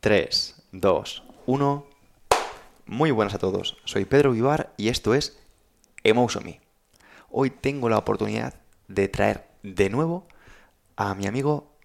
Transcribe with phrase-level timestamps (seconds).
[0.00, 1.86] 3, 2, 1.
[2.86, 3.76] Muy buenas a todos.
[3.84, 5.38] Soy Pedro Vivar y esto es
[6.04, 6.62] Emotion Me.
[7.28, 8.54] Hoy tengo la oportunidad
[8.88, 10.26] de traer de nuevo
[10.96, 11.76] a mi amigo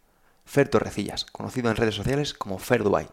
[0.46, 3.10] Fer Torrecillas, conocido en redes sociales como Fer Dubai.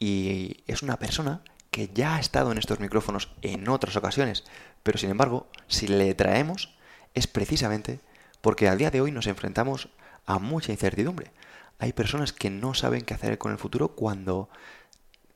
[0.00, 4.42] Y es una persona que ya ha estado en estos micrófonos en otras ocasiones,
[4.82, 6.76] pero sin embargo, si le traemos
[7.14, 8.00] es precisamente
[8.40, 9.90] porque al día de hoy nos enfrentamos
[10.26, 11.30] a mucha incertidumbre.
[11.78, 14.48] Hay personas que no saben qué hacer con el futuro cuando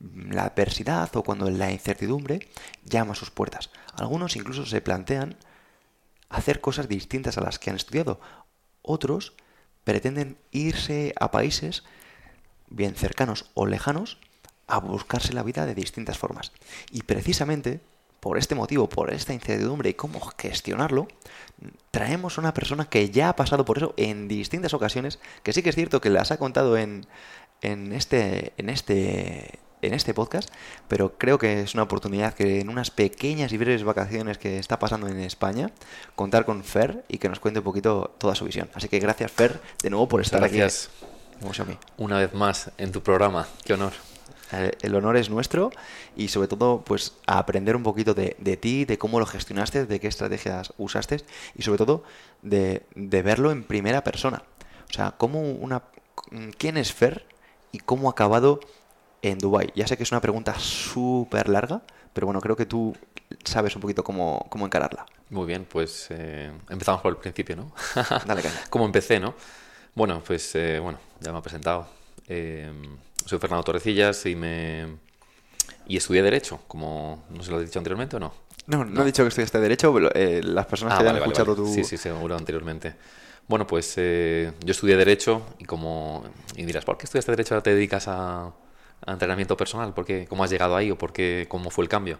[0.00, 2.48] la adversidad o cuando la incertidumbre
[2.84, 3.70] llama a sus puertas.
[3.94, 5.36] Algunos incluso se plantean
[6.28, 8.20] hacer cosas distintas a las que han estudiado.
[8.82, 9.34] Otros
[9.84, 11.84] pretenden irse a países
[12.68, 14.18] bien cercanos o lejanos
[14.66, 16.52] a buscarse la vida de distintas formas.
[16.92, 17.80] Y precisamente
[18.20, 21.08] por este motivo, por esta incertidumbre y cómo gestionarlo,
[21.90, 25.62] traemos a una persona que ya ha pasado por eso en distintas ocasiones, que sí
[25.62, 27.06] que es cierto que las ha contado en,
[27.62, 30.50] en, este, en, este, en este podcast,
[30.88, 34.78] pero creo que es una oportunidad que en unas pequeñas y breves vacaciones que está
[34.78, 35.70] pasando en España,
[36.16, 38.68] contar con Fer y que nos cuente un poquito toda su visión.
[38.74, 40.90] Así que gracias Fer de nuevo por estar gracias.
[40.90, 41.78] aquí.
[41.96, 44.07] Una vez más en tu programa, qué honor.
[44.50, 45.70] El honor es nuestro
[46.16, 50.00] y sobre todo pues a aprender un poquito de, ti, de cómo lo gestionaste, de
[50.00, 51.22] qué estrategias usaste
[51.54, 52.02] y sobre todo
[52.42, 54.42] de, verlo en primera persona.
[54.88, 55.82] O sea, cómo una,
[56.56, 57.26] quién es Fer
[57.72, 58.60] y cómo ha acabado
[59.22, 59.70] en Dubai.
[59.74, 61.82] Ya sé que es una pregunta súper larga,
[62.12, 62.96] pero bueno, creo que tú
[63.44, 65.04] sabes un poquito cómo, cómo encararla.
[65.30, 67.72] Muy bien, pues eh, empezamos por el principio, ¿no?
[68.24, 68.42] Dale.
[68.70, 69.34] ¿Cómo empecé, no?
[69.94, 71.97] Bueno, pues eh, bueno, ya me he presentado.
[72.28, 72.70] Eh,
[73.24, 74.86] soy Fernando Torrecillas y me
[75.88, 78.32] y estudié Derecho, como no se lo he dicho anteriormente o no.
[78.66, 81.56] No, no, he dicho que estudiaste Derecho, pero eh, las personas ah, que hayan escuchado
[81.56, 81.66] tu...
[81.66, 82.94] Sí, sí, seguro anteriormente.
[83.48, 86.24] Bueno, pues eh, yo estudié Derecho y como...
[86.54, 88.52] Y dirás, ¿por qué estudiaste Derecho ahora te dedicas a,
[89.06, 89.94] entrenamiento personal?
[89.94, 90.26] ¿Por qué?
[90.28, 92.18] ¿Cómo has llegado ahí o por qué, cómo fue el cambio?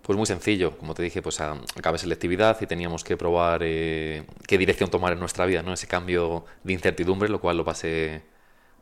[0.00, 4.56] Pues muy sencillo, como te dije, pues acabé selectividad y teníamos que probar eh, qué
[4.56, 5.74] dirección tomar en nuestra vida, ¿no?
[5.74, 8.22] Ese cambio de incertidumbre, lo cual lo pasé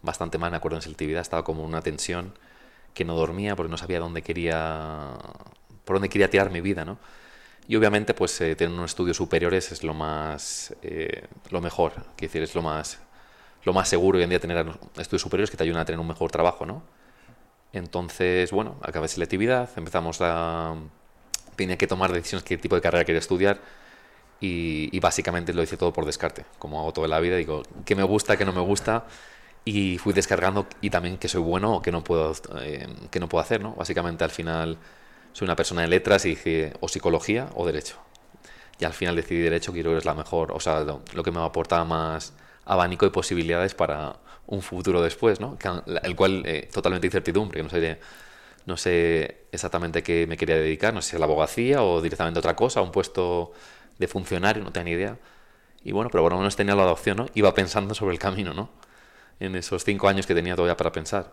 [0.03, 2.33] bastante mal, me acuerdo en selectividad, estaba como una tensión
[2.95, 5.13] que no dormía porque no sabía dónde quería,
[5.85, 6.99] por dónde quería tirar mi vida, ¿no?
[7.69, 12.33] Y obviamente, pues eh, tener unos estudios superiores es lo más, eh, lo mejor, quiero
[12.33, 13.01] decir, es lo más,
[13.65, 16.07] lo más seguro hoy en día tener estudios superiores que te ayudan a tener un
[16.07, 16.83] mejor trabajo, ¿no?
[17.73, 20.77] Entonces, bueno, acabé selectividad, empezamos a,
[21.57, 23.61] tenía que tomar decisiones qué tipo de carrera quería estudiar
[24.41, 27.97] y, y básicamente lo hice todo por descarte, como hago toda la vida, digo, qué
[27.97, 29.07] me gusta, qué no me gusta
[29.67, 33.29] y fui descargando y también que soy bueno o que no puedo, eh, que no
[33.29, 33.75] puedo hacer, ¿no?
[33.75, 34.79] Básicamente al final
[35.33, 37.97] soy una persona de letras y dije o psicología o derecho.
[38.79, 41.33] Y al final decidí derecho, que creo que es la mejor, o sea, lo, que
[41.33, 42.33] me aporta más
[42.65, 44.17] abanico y posibilidades para
[44.47, 45.59] un futuro después, ¿no?
[46.03, 47.99] el cual eh, totalmente incertidumbre, no sé,
[48.67, 52.39] no sé exactamente qué me quería dedicar, no sé si a la abogacía o directamente
[52.39, 53.53] a otra cosa, a un puesto
[53.99, 55.19] de funcionario, no tenía ni idea.
[55.83, 57.27] Y bueno, pero por lo menos tenía la adopción, ¿no?
[57.35, 58.86] Iba pensando sobre el camino, ¿no?
[59.41, 61.33] En esos cinco años que tenía todavía para pensar.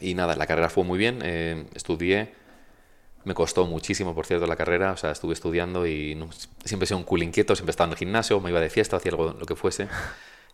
[0.00, 2.34] Y nada, la carrera fue muy bien, eh, estudié,
[3.24, 6.18] me costó muchísimo, por cierto, la carrera, o sea, estuve estudiando y
[6.64, 8.96] siempre he sido un cool inquieto, siempre estaba en el gimnasio, me iba de fiesta,
[8.96, 9.88] hacía algo, lo que fuese.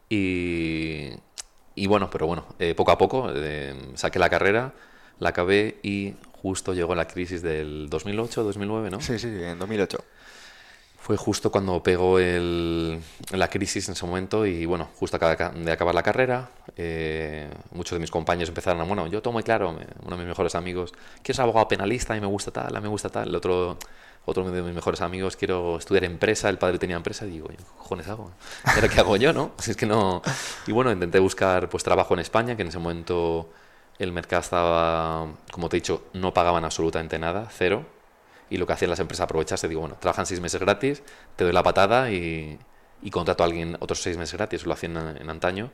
[0.09, 1.11] Y,
[1.75, 4.75] y bueno, pero bueno, eh, poco a poco eh, saqué la carrera,
[5.19, 9.01] la acabé y justo llegó la crisis del 2008, 2009, ¿no?
[9.01, 10.05] Sí, sí, en 2008
[11.11, 13.01] fue justo cuando pegó el,
[13.33, 17.99] la crisis en ese momento y bueno, justo de acabar la carrera, eh, muchos de
[17.99, 21.35] mis compañeros empezaron a, bueno, yo tomo muy claro, uno de mis mejores amigos, quiero
[21.35, 23.77] ser abogado penalista y me gusta tal, a me gusta tal, el otro,
[24.25, 27.57] otro de mis mejores amigos, quiero estudiar empresa, el padre tenía empresa y digo, ¿qué
[27.57, 28.31] cojones hago?
[28.73, 29.51] ¿Pero qué hago yo, no?
[29.67, 30.23] es que no...
[30.69, 33.49] Y bueno, intenté buscar pues trabajo en España, que en ese momento
[33.99, 37.99] el mercado estaba, como te he dicho, no pagaban absolutamente nada, cero
[38.51, 41.03] y lo que hacían las empresas aprovecharse, digo, bueno, trabajan seis meses gratis,
[41.37, 42.59] te doy la patada y,
[43.11, 45.71] contrato a alguien otros seis meses gratis, lo hacían en, antaño.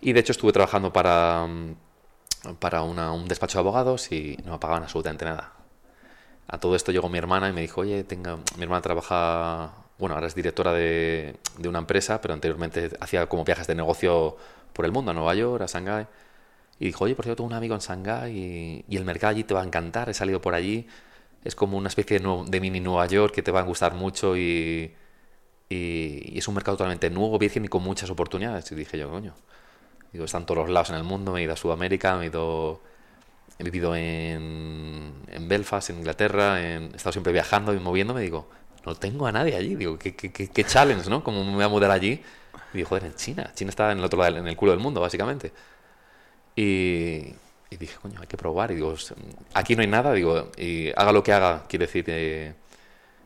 [0.00, 1.46] Y de hecho estuve trabajando para,
[2.60, 5.52] para un despacho de abogados y no me pagaban absolutamente nada.
[6.46, 8.36] A todo esto llegó mi hermana y me dijo, oye, tenga...
[8.56, 13.44] mi hermana trabaja, bueno, ahora es directora de, de una empresa, pero anteriormente hacía como
[13.44, 14.36] viajes de negocio
[14.72, 16.06] por el mundo, a Nueva York, a Shanghái.
[16.78, 19.54] Y dijo, oye, por cierto, tengo un amigo en Shanghái y el mercado allí te
[19.54, 20.86] va a encantar, he salido por allí
[21.44, 24.94] es como una especie de, mini Nueva York que te va a gustar mucho y,
[25.68, 28.70] y, es un mercado totalmente nuevo, virgen y con muchas oportunidades.
[28.72, 29.34] Y dije yo, coño,
[30.12, 32.26] digo, están todos los lados en el mundo, me he ido a Sudamérica, me he
[32.28, 32.80] ido...
[33.56, 38.20] He vivido en, en Belfast, en Inglaterra, he estado siempre viajando y moviéndome.
[38.20, 38.48] Digo,
[38.84, 39.76] no tengo a nadie allí.
[39.76, 41.22] Digo, qué, qué, qué, challenge, ¿no?
[41.22, 42.20] ¿Cómo me voy a mudar allí?
[42.72, 43.52] Y digo, joder, en China.
[43.54, 45.52] China está en el otro lado, en el culo del mundo, básicamente.
[46.56, 47.32] Y,
[47.70, 48.70] y dije, coño, hay que probar.
[48.70, 48.94] Y digo,
[49.54, 52.54] aquí no hay nada, digo, y haga lo que haga, quiere decir, eh,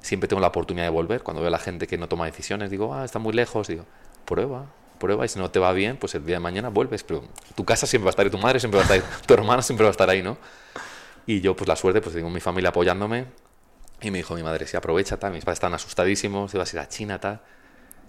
[0.01, 1.23] siempre tengo la oportunidad de volver.
[1.23, 3.85] Cuando veo a la gente que no toma decisiones, digo, ah, está muy lejos, digo,
[4.25, 4.67] prueba,
[4.99, 7.05] prueba, y si no te va bien, pues el día de mañana vuelves.
[7.05, 7.25] Pero
[7.55, 9.35] tu casa siempre va a estar y tu madre siempre va a estar ahí, tu
[9.35, 10.39] hermana siempre va a estar ahí, ¿no?
[11.27, 13.27] Y yo, pues la suerte, pues tengo mi familia apoyándome.
[14.01, 16.77] Y me dijo mi madre, si aprovecha, tal, mis padres están asustadísimos, te vas a
[16.77, 17.41] ir a China, tal.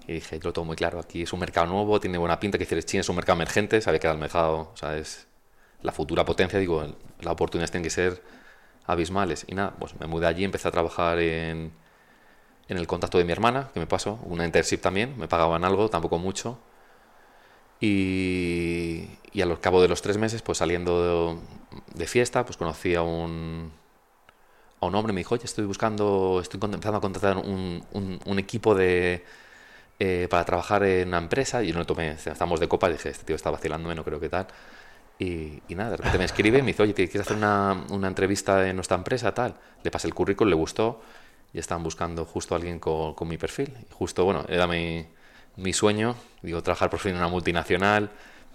[0.07, 2.57] Y dije, yo lo tengo muy claro, aquí es un mercado nuevo, tiene buena pinta,
[2.57, 5.27] que decir, China es un mercado emergente, sabe que el mercado, o sea, es
[5.81, 6.83] la futura potencia, digo,
[7.21, 8.21] las oportunidades tienen que ser
[8.85, 9.45] abismales.
[9.47, 11.71] Y nada, pues me mudé allí, empecé a trabajar en,
[12.67, 15.89] en el contacto de mi hermana, que me pasó, una internship también, me pagaban algo,
[15.89, 16.59] tampoco mucho.
[17.81, 21.39] Y, y al cabo de los tres meses, pues saliendo
[21.95, 23.71] de, fiesta, pues conocí a un,
[24.81, 28.75] a un hombre, me dijo, oye, estoy buscando, estoy empezando a contratar un, un, equipo
[28.75, 29.23] de,
[29.99, 33.35] eh, para trabajar en una empresa, y no tomé, estamos de copa, dije, este tío
[33.35, 34.47] está vacilándome, no creo que tal.
[35.19, 38.67] Y, nada, de repente me escribe y me dice, oye, ¿quieres hacer una, una, entrevista
[38.67, 39.33] en nuestra empresa?
[39.33, 39.53] Tal.
[39.83, 41.01] Le pasé el currículum, le gustó
[41.53, 43.73] y estaban buscando justo a alguien con, con, mi perfil.
[43.81, 45.05] Y justo, bueno, era mi,
[45.57, 48.09] mi sueño, digo, trabajar por fin en una multinacional,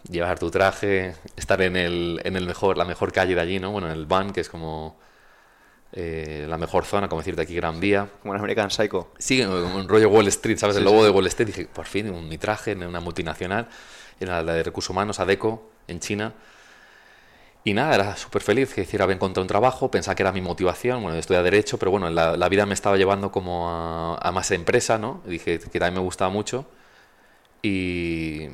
[0.09, 3.71] llevar tu traje, estar en, el, en el mejor, la mejor calle de allí, ¿no?
[3.71, 4.97] Bueno, en el van, que es como
[5.93, 8.09] eh, la mejor zona, como decirte aquí Gran Vía.
[8.23, 9.13] Como en American Psycho.
[9.19, 10.77] Sí, un rollo Wall Street, ¿sabes?
[10.77, 11.47] el lobo de Wall Street.
[11.47, 13.69] Dije, por fin, un, mi traje en una multinacional,
[14.19, 16.33] era la de recursos humanos, ADECO, en China.
[17.67, 20.43] Y nada, era súper feliz, que decir, había encontrado un trabajo, pensaba que era mi
[20.43, 24.33] motivación, bueno, estudiar Derecho, pero bueno, la, la vida me estaba llevando como a, a,
[24.33, 25.23] más empresa, ¿no?
[25.25, 26.67] Dije que también me gustaba mucho.
[27.63, 28.49] Y,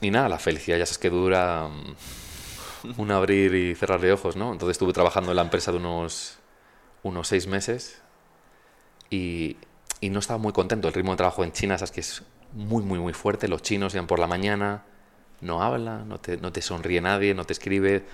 [0.00, 4.34] y nada, la felicidad ya sabes que dura mm, un abrir y cerrar de ojos,
[4.34, 4.52] ¿no?
[4.52, 6.38] Entonces estuve trabajando en la empresa de unos,
[7.04, 8.02] unos seis meses
[9.10, 9.58] y,
[10.00, 10.88] y no estaba muy contento.
[10.88, 12.22] El ritmo de trabajo en China, sabes que es
[12.52, 13.46] muy, muy, muy fuerte.
[13.46, 14.84] Los chinos llegan por la mañana,
[15.40, 18.04] no hablan, no te, no te sonríe nadie, no te escribe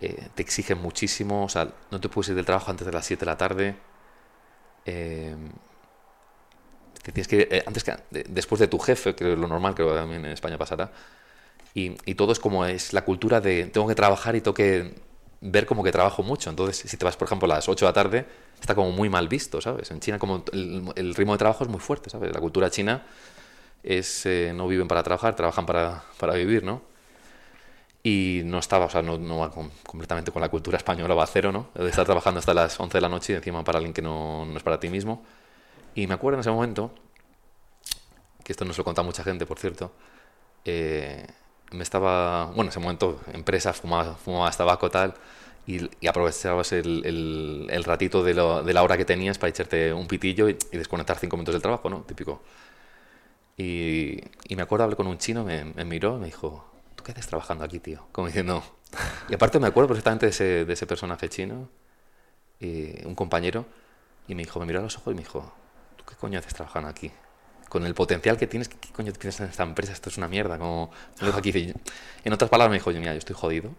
[0.00, 3.04] eh, te exigen muchísimo, o sea, no te puedes ir del trabajo antes de las
[3.04, 3.76] 7 de la tarde.
[4.86, 5.36] Eh,
[7.02, 9.90] tienes que eh, antes que de, después de tu jefe, que es lo normal, creo
[9.90, 10.90] que también en España pasará.
[11.74, 14.94] Y, todo es como es la cultura de tengo que trabajar y tengo que
[15.40, 16.50] ver como que trabajo mucho.
[16.50, 18.26] Entonces, si te vas, por ejemplo, a las 8 de la tarde,
[18.60, 19.90] está como muy mal visto, ¿sabes?
[19.90, 22.32] En China como el, el ritmo de trabajo es muy fuerte, ¿sabes?
[22.32, 23.02] La cultura china
[23.82, 26.82] es eh, no viven para trabajar, trabajan para, para vivir, ¿no?
[28.02, 31.24] Y no estaba, o sea, no, no va con, completamente con la cultura española, va
[31.24, 31.68] a cero, ¿no?
[31.74, 34.46] De estar trabajando hasta las 11 de la noche y encima para alguien que no,
[34.46, 35.22] no, es para ti mismo.
[35.94, 36.92] Y me acuerdo en ese momento,
[38.44, 39.92] que esto no se lo contado mucha gente, por cierto,
[40.64, 41.26] eh,
[41.72, 45.14] me estaba, bueno, en ese momento, empresa, fumaba, fumaba tabaco tal,
[45.66, 49.50] y, y aprovechabas el, el, el ratito de, lo, de, la hora que tenías para
[49.50, 52.00] echarte un pitillo y, y, desconectar cinco minutos del trabajo, ¿no?
[52.02, 52.42] Típico.
[53.56, 56.69] Y, y me acuerdo, hablé con un chino, me, me miró me dijo,
[57.00, 58.06] ¿tú qué haces trabajando aquí, tío?
[58.12, 58.62] Como diciendo...
[59.28, 61.70] Y aparte me acuerdo perfectamente de ese, de ese personaje chino,
[62.58, 63.64] y un compañero,
[64.28, 65.50] y me dijo, me miró a los ojos y me dijo,
[65.96, 67.10] ¿tú qué coño haces trabajando aquí?
[67.70, 69.92] Con el potencial que tienes, ¿qué coño tienes en esta empresa?
[69.92, 70.58] Esto es una mierda.
[70.58, 70.90] Como,
[71.34, 71.72] aquí,
[72.24, 73.70] en otras palabras me dijo, mira, yo estoy jodido.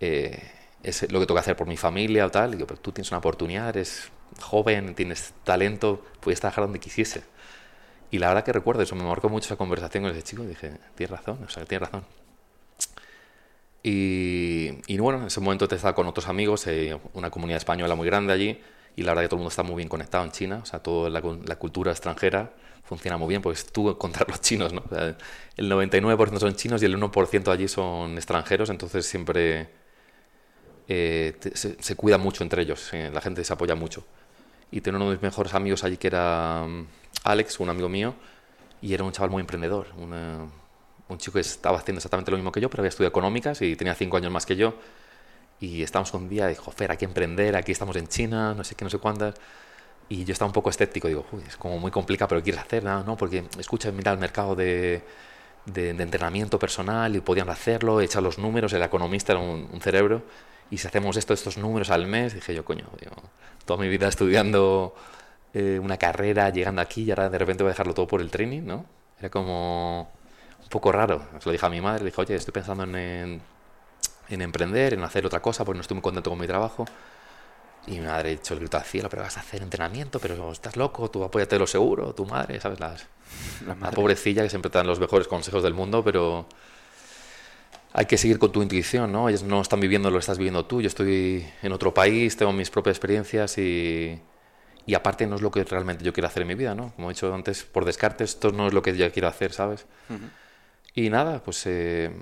[0.00, 0.50] Eh,
[0.82, 2.54] es lo que tengo que hacer por mi familia o tal.
[2.54, 7.22] Y digo, pero tú tienes una oportunidad, eres joven, tienes talento, puedes trabajar donde quisiese.
[8.10, 10.46] Y la verdad que recuerdo eso, me marcó mucho esa conversación con ese chico y
[10.46, 12.04] dije, tienes razón, o sea, tienes razón.
[13.82, 17.94] Y, y, bueno, en ese momento te estaba con otros amigos, eh, una comunidad española
[17.94, 18.60] muy grande allí,
[18.96, 20.80] y la verdad que todo el mundo está muy bien conectado en China, o sea,
[20.80, 22.52] toda la, la cultura extranjera
[22.82, 24.82] funciona muy bien, pues tú contra los chinos, ¿no?
[24.86, 25.16] O sea,
[25.56, 29.68] el 99% son chinos y el 1% allí son extranjeros, entonces siempre
[30.88, 34.04] eh, te, se, se, cuida mucho entre ellos, eh, la gente se apoya mucho.
[34.76, 36.66] Y tengo uno de mis mejores amigos allí que era
[37.24, 38.14] Alex, un amigo mío,
[38.82, 40.46] y era un chaval muy emprendedor, una,
[41.08, 43.74] un chico que estaba haciendo exactamente lo mismo que yo, pero había estudiado económicas y
[43.74, 44.74] tenía cinco años más que yo.
[45.60, 48.74] Y estábamos un día, dijo, Fer, hay que emprender, aquí estamos en China, no sé
[48.74, 49.36] qué, no sé cuántas.
[50.10, 52.84] Y yo estaba un poco escéptico, digo, Uy, es como muy complicado, pero ¿quieres hacer?
[52.84, 55.02] No, no porque escucha, mira el mercado de,
[55.64, 60.22] de, entrenamiento personal y podían hacerlo, echar los números, el economista era un, cerebro.
[60.70, 63.14] Y si hacemos esto, estos números al mes, dije yo, coño, digo,
[63.64, 64.94] toda mi vida estudiando
[65.54, 68.30] eh, una carrera, llegando aquí y ahora de repente voy a dejarlo todo por el
[68.30, 68.84] training, ¿no?
[69.18, 70.10] Era como
[70.62, 71.22] un poco raro.
[71.38, 73.42] Se lo dije a mi madre, le dije, oye, estoy pensando en, en,
[74.28, 76.84] en, emprender, en hacer otra cosa, porque no estoy muy contento con mi trabajo.
[77.86, 81.08] Y mi madre ha grito al cielo, pero vas a hacer entrenamiento, pero estás loco,
[81.08, 82.80] tú apóyate lo seguro, tu madre, ¿sabes?
[82.80, 83.06] Las,
[83.64, 86.48] la, la pobrecilla que siempre te dan los mejores consejos del mundo, pero
[87.98, 89.28] hay que seguir con tu intuición, ¿no?
[89.28, 92.52] Ellos no están viviendo lo que estás viviendo tú, yo estoy en otro país, tengo
[92.52, 94.20] mis propias experiencias y
[94.88, 96.92] y aparte no es lo que realmente yo quiero hacer en mi vida, ¿no?
[96.94, 99.84] Como he dicho antes, por descarte, esto no es lo que yo quiero hacer, ¿sabes?
[100.08, 100.30] Uh -huh.
[100.94, 102.12] Y nada, pues eh,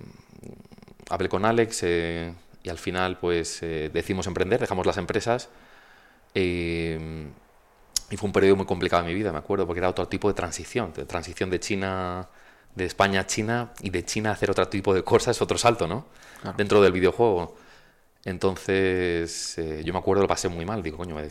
[1.10, 2.32] hablé con Alex, eh,
[2.64, 5.50] y al final pues eh, decidimos emprender, dejamos las empresas
[6.34, 7.28] eh,
[8.10, 10.28] y fue un periodo muy complicado en mi vida, me acuerdo, porque era otro tipo
[10.28, 12.28] de transición, de transición de China,
[12.74, 15.86] de España a China y de China a hacer otro tipo de cosas, otro salto,
[15.86, 16.06] ¿no?
[16.56, 17.56] Dentro del videojuego.
[18.24, 20.82] Entonces, eh, yo me acuerdo, lo pasé muy mal.
[20.82, 21.30] Digo, coño, he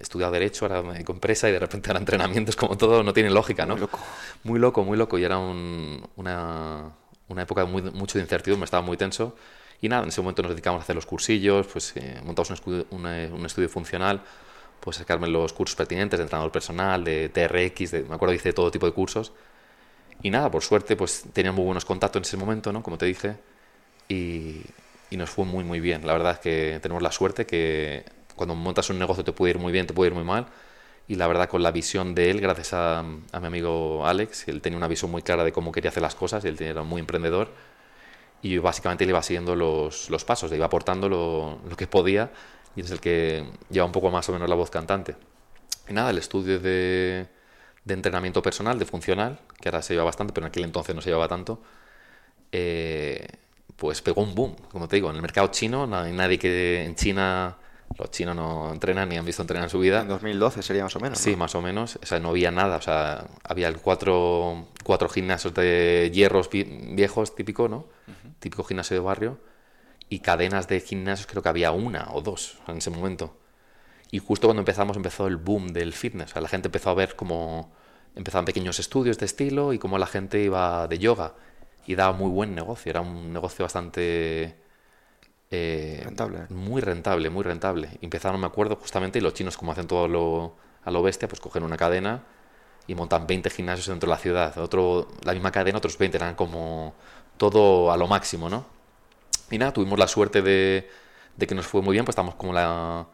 [0.00, 3.30] estudiado Derecho, ahora me dedico empresa y de repente ahora entrenamientos, como todo, no tiene
[3.30, 3.74] lógica, ¿no?
[3.74, 3.98] Muy loco.
[4.44, 5.18] Muy loco, muy loco.
[5.18, 6.90] Y era un- una,
[7.28, 9.36] una época muy, mucho de incertidumbre, estaba muy tenso.
[9.82, 12.86] Y nada, en ese momento nos dedicamos a hacer los cursillos, pues eh, montamos un,
[12.90, 14.22] una- un estudio funcional,
[14.80, 18.70] pues sacarme los cursos pertinentes de entrenador personal, de TRX, de, me acuerdo hice todo
[18.70, 19.32] tipo de cursos.
[20.22, 22.82] Y nada, por suerte, pues tenía muy buenos contactos en ese momento, ¿no?
[22.82, 23.36] Como te dije.
[24.08, 24.62] Y,
[25.10, 26.06] y nos fue muy, muy bien.
[26.06, 28.04] La verdad es que tenemos la suerte que
[28.36, 30.46] cuando montas un negocio te puede ir muy bien, te puede ir muy mal.
[31.08, 34.60] Y la verdad, con la visión de él, gracias a, a mi amigo Alex, él
[34.60, 37.00] tenía una visión muy clara de cómo quería hacer las cosas, y él era muy
[37.00, 37.48] emprendedor.
[38.42, 41.86] Y yo básicamente le iba siguiendo los, los pasos, le iba aportando lo, lo que
[41.86, 42.30] podía,
[42.76, 45.16] y es el que lleva un poco más o menos la voz cantante.
[45.88, 47.26] Y nada, el estudio de,
[47.84, 51.00] de entrenamiento personal, de funcional, que ahora se lleva bastante, pero en aquel entonces no
[51.02, 51.62] se llevaba tanto,
[52.52, 53.26] eh,
[53.76, 56.84] pues pegó un boom, como te digo, en el mercado chino, no hay nadie que
[56.84, 57.56] en China,
[57.98, 60.02] los chinos no entrenan ni han visto entrenar en su vida.
[60.02, 61.18] En 2012 sería más o menos.
[61.18, 61.38] Sí, ¿no?
[61.38, 61.98] más o menos.
[62.02, 62.76] O sea, no había nada.
[62.76, 67.86] O sea, había cuatro, cuatro gimnasios de hierros vi- viejos, típico, ¿no?
[68.38, 69.38] Típico gimnasio de barrio.
[70.08, 73.36] Y cadenas de gimnasios, creo que había una o dos en ese momento.
[74.10, 76.30] Y justo cuando empezamos, empezó el boom del fitness.
[76.30, 77.72] O sea, la gente empezó a ver cómo
[78.16, 81.34] empezaban pequeños estudios de estilo y cómo la gente iba de yoga.
[81.86, 82.90] Y daba muy buen negocio.
[82.90, 84.56] Era un negocio bastante.
[85.50, 86.48] eh, Rentable.
[86.48, 87.90] Muy rentable, muy rentable.
[88.02, 91.40] Empezaron, me acuerdo, justamente, y los chinos, como hacen todo lo, a lo bestia, pues
[91.40, 92.24] cogen una cadena
[92.86, 94.58] y montan 20 gimnasios dentro de la ciudad.
[94.58, 96.94] Otro, la misma cadena, otros 20, eran como
[97.38, 98.66] todo a lo máximo, ¿no?
[99.50, 100.88] Y nada, tuvimos la suerte de,
[101.36, 103.06] de que nos fue muy bien, pues estamos como la,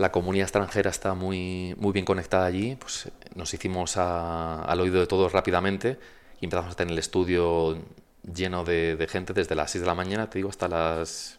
[0.00, 4.98] la comunidad extranjera está muy, muy bien conectada allí, pues eh, nos hicimos al oído
[4.98, 5.98] de todos rápidamente
[6.40, 7.78] y empezamos a tener el estudio
[8.22, 11.38] lleno de, gente desde las 6 de la mañana, te digo, hasta las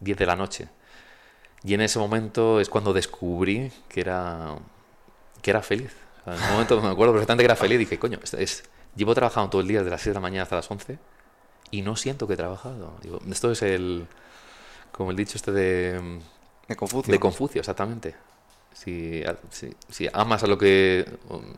[0.00, 0.68] 10 de la noche.
[1.62, 4.54] Y en ese momento es cuando descubrí que era,
[5.40, 5.96] que era feliz.
[6.26, 8.18] En ese momento me acuerdo perfectamente que era feliz y dije, coño,
[8.94, 10.98] llevo trabajando todo el día desde las 6 de la mañana hasta las 11
[11.70, 12.98] y no siento que he trabajado.
[13.30, 14.06] Esto es el,
[14.92, 16.20] como el dicho este de,
[16.68, 17.12] De Confucio.
[17.12, 18.14] de Confucio, exactamente.
[18.72, 21.06] Si, si, si amas a lo que,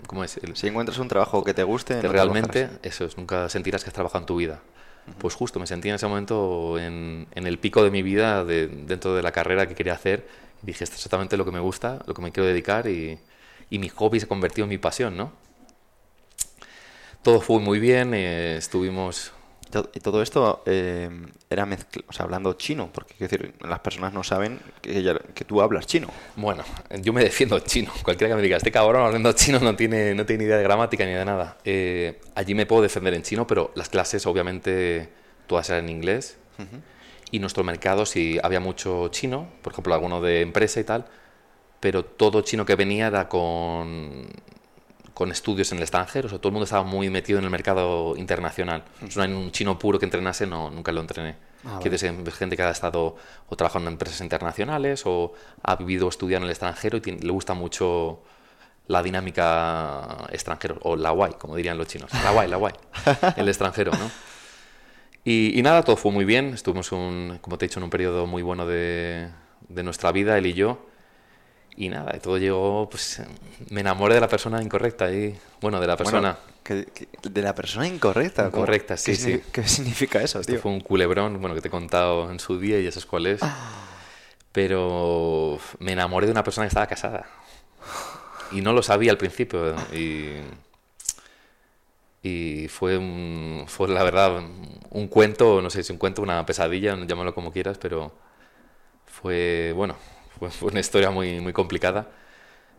[0.07, 0.37] ¿cómo es?
[0.39, 3.83] El- Si encuentras un trabajo que te guste, que no realmente eso es, nunca sentirás
[3.85, 4.61] que has trabajado en tu vida.
[5.19, 8.67] Pues justo, me sentí en ese momento en, en el pico de mi vida, de-
[8.67, 10.27] dentro de la carrera que quería hacer,
[10.63, 13.19] y dije, esto es exactamente lo que me gusta, lo que me quiero dedicar, y,
[13.71, 15.33] y mi hobby se convirtió en mi pasión, ¿no?
[17.23, 19.33] Todo fue muy bien, eh, estuvimos...
[19.95, 21.11] Y todo esto eh,
[21.51, 25.87] era mezcla, o sea, hablando chino, porque decir, las personas no saben que, tú hablas
[25.87, 26.09] chino.
[26.37, 26.65] Bueno,
[27.03, 27.93] yo me defiendo en chino.
[28.03, 30.63] Cualquiera que me diga, este cabrón hablando chino no tiene, no tiene ni idea de
[30.63, 31.59] gramática ni de nada.
[31.65, 35.09] Eh, allí me puedo defender en chino, pero las clases obviamente
[35.47, 36.39] todas eran en inglés.
[37.31, 41.07] Y nuestro mercado sí había mucho chino, por ejemplo, alguno de empresa y tal,
[41.81, 44.27] pero todo chino que venía era con,
[45.17, 46.27] con estudios en el extranjero.
[46.27, 48.83] O sea, todo el mundo estaba muy metido en el mercado internacional.
[49.09, 51.37] Sea, no hay un chino puro que entrenase, no, nunca lo entrené.
[51.65, 52.31] Ah, que vale.
[52.33, 53.17] gente que ha estado
[53.49, 55.33] o trabajando en empresas internacionales o
[55.63, 58.25] ha vivido o estudiado en el extranjero y tiene- le gusta mucho
[58.89, 62.13] la dinámica extranjero, o la guay, como dirían los chinos.
[62.23, 62.75] La guay, la guay,
[63.37, 64.11] el extranjero, ¿no?
[65.25, 66.53] Y, y nada, todo fue muy bien.
[66.53, 69.31] Estuvimos, un, como te he dicho, en un periodo muy bueno de,
[69.69, 70.87] de nuestra vida, él y yo.
[71.79, 73.23] Y nada, y todo llegó, pues
[73.71, 76.39] me enamoré de la persona incorrecta y, bueno, de la persona.
[76.65, 78.47] Bueno, que- que- de la persona incorrecta.
[78.47, 79.43] Incorrecta, sí, ¿Qué, sí.
[79.53, 80.61] ¿Qué significa eso, Esto tío?
[80.61, 83.27] fue un culebrón, bueno, que te he contado en su día y ya sabes cuál
[83.27, 83.43] es.
[84.53, 87.27] Pero uf, me enamoré de una persona que estaba casada.
[88.53, 89.75] Y no lo sabía al principio.
[89.93, 90.31] Y,
[92.23, 94.41] y fue, un- fue, la verdad,
[94.91, 98.13] un cuento, no sé si un cuento, una pesadilla, llámalo como quieras, pero
[99.07, 99.97] fue, bueno,
[100.39, 102.11] fue, una historia muy, muy complicada.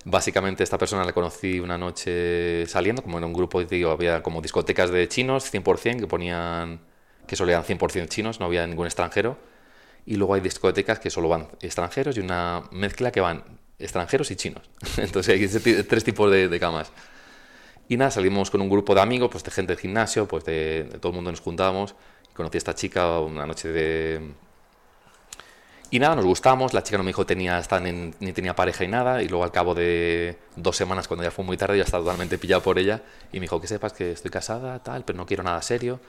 [0.06, 4.42] Básicamente esta persona la conocí una noche saliendo, como en un grupo, digo, había como
[4.42, 6.80] discotecas de chinos, 100%, que ponían,
[7.28, 9.38] que solo eran 100% chinos, no había ningún extranjero.
[10.06, 13.44] Y luego hay discotecas que solo van extranjeros y una mezcla que van
[13.80, 14.70] extranjeros y chinos.
[14.98, 16.92] Entonces hay tres tipos de, de camas.
[17.90, 20.86] Y nada, salimos con un grupo de amigos, pues de gente del gimnasio, pues de,
[20.92, 21.96] de todo el mundo nos juntábamos.
[22.34, 24.47] Conocí a esta chica una noche de...
[25.90, 28.88] Y nada, nos gustamos, la chica no me dijo tenía, ni, ni tenía pareja y
[28.88, 32.04] nada, y luego al cabo de dos semanas, cuando ya fue muy tarde, ya estaba
[32.04, 33.02] totalmente pillado por ella,
[33.32, 36.00] y me dijo que sepas que estoy casada, tal, pero no quiero nada serio.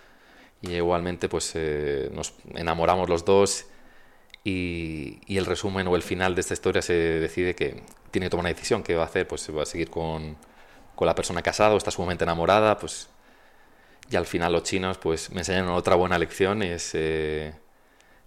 [0.62, 3.66] Y igualmente, pues eh, nos enamoramos los dos,
[4.44, 8.30] Y, y el resumen o el final de esta historia se decide que tiene que
[8.30, 8.82] tomar una decisión.
[8.82, 9.26] ¿Qué va a hacer?
[9.26, 10.36] Pues va a seguir con,
[10.94, 12.78] con la persona casada o está sumamente enamorada.
[12.78, 13.08] Pues,
[14.10, 16.62] y al final los chinos pues me enseñan otra buena lección.
[16.62, 16.92] Es...
[16.94, 17.52] Eh,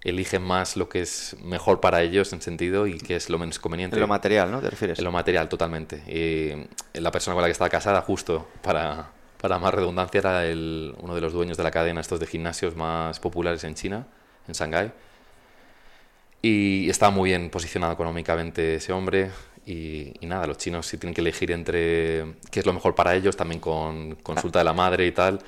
[0.04, 3.60] eligen más lo que es mejor para ellos en sentido y que es lo menos
[3.60, 3.96] conveniente.
[3.96, 4.60] En lo material, ¿no?
[4.60, 4.98] ¿Te refieres?
[4.98, 6.02] En lo material, totalmente.
[6.08, 10.96] Y la persona con la que estaba casada, justo para, para más redundancia, era el,
[11.00, 14.08] uno de los dueños de la cadena estos de gimnasios más populares en China,
[14.48, 14.92] en Shanghái.
[16.42, 19.30] Y estaba muy bien posicionado económicamente ese hombre.
[19.68, 23.14] Y, y, nada, los chinos si tienen que elegir entre qué es lo mejor para
[23.14, 25.40] ellos, también con consulta de la madre y tal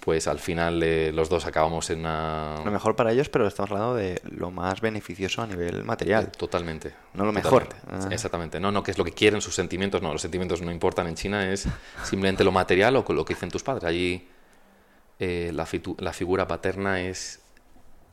[0.00, 2.56] pues al final eh, los dos acabamos en una...
[2.64, 6.24] Lo mejor para ellos, pero estamos hablando de lo más beneficioso a nivel material.
[6.24, 6.94] Eh, totalmente.
[7.12, 7.68] No lo mejor.
[7.86, 8.08] Ah.
[8.10, 8.58] Exactamente.
[8.58, 10.00] No, no, que es lo que quieren sus sentimientos.
[10.00, 11.68] No, los sentimientos no importan en China, es
[12.02, 13.84] simplemente lo material o lo que dicen tus padres.
[13.84, 14.26] Allí
[15.18, 17.40] eh, la, la, figura paterna es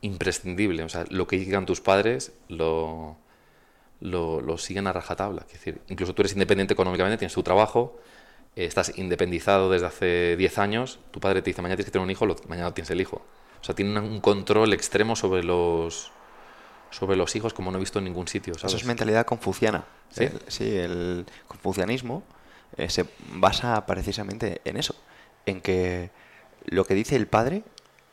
[0.02, 0.84] imprescindible.
[0.84, 3.16] O sea, lo que digan tus padres lo,
[4.00, 5.42] lo, lo siguen a rajatabla.
[5.46, 7.98] Es decir, incluso tú eres independiente económicamente, tienes tu trabajo
[8.64, 12.10] estás independizado desde hace 10 años, tu padre te dice, mañana tienes que tener un
[12.10, 13.22] hijo, mañana tienes el hijo.
[13.60, 16.10] O sea, tiene un control extremo sobre los,
[16.90, 18.54] sobre los hijos como no he visto en ningún sitio.
[18.54, 19.84] Eso es mentalidad confuciana.
[20.10, 22.22] Sí, el, sí, el confucianismo
[22.76, 24.94] eh, se basa precisamente en eso,
[25.46, 26.10] en que
[26.64, 27.62] lo que dice el padre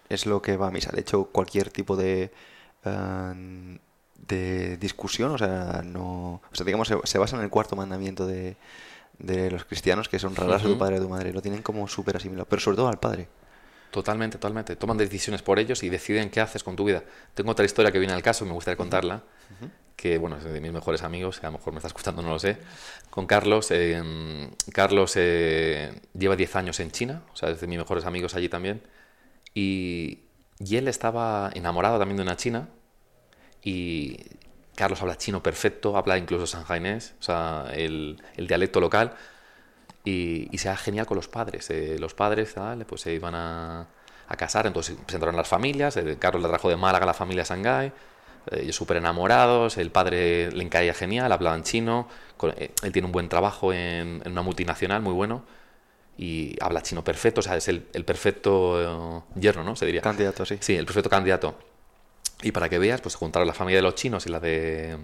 [0.09, 0.91] es lo que va a misa.
[0.91, 2.31] De hecho, cualquier tipo de,
[2.83, 3.79] eh,
[4.27, 8.57] de discusión, o sea, no, o sea, digamos, se basa en el cuarto mandamiento de,
[9.19, 11.33] de los cristianos que son raras a tu padre o tu madre.
[11.33, 13.27] Lo tienen como súper asimilado, pero sobre todo al padre.
[13.91, 14.75] Totalmente, totalmente.
[14.75, 17.03] Toman decisiones por ellos y deciden qué haces con tu vida.
[17.33, 19.23] Tengo otra historia que viene al caso, me gustaría contarla,
[19.95, 22.39] que bueno, es de mis mejores amigos, a lo mejor me está escuchando, no lo
[22.39, 22.57] sé.
[23.09, 27.77] Con Carlos, eh, Carlos eh, lleva 10 años en China, o sea, es de mis
[27.77, 28.81] mejores amigos allí también,
[29.53, 30.25] y,
[30.59, 32.67] y él estaba enamorado también de una china
[33.63, 34.17] y
[34.75, 39.13] Carlos habla chino perfecto, habla incluso sanjainés, o sea, el, el dialecto local,
[40.03, 41.69] y, y, se da genial con los padres.
[41.71, 42.53] Eh, los padres
[42.87, 43.87] pues se iban a,
[44.27, 47.43] a, casar, entonces presentaron las familias, eh, Carlos le trajo de Málaga a la familia
[47.43, 52.07] Shanghái, eh, ellos súper enamorados, el padre le caía genial, hablaban chino,
[52.83, 55.43] él tiene un buen trabajo en, en, una multinacional, muy bueno,
[56.17, 59.75] y habla chino perfecto, o sea, es el, el perfecto yerno, ¿no?
[59.75, 60.01] Se diría.
[60.01, 60.57] Candidato, sí.
[60.61, 61.57] Sí, el perfecto candidato.
[62.41, 64.97] Y para que veas, pues juntaron la familia de los chinos y la de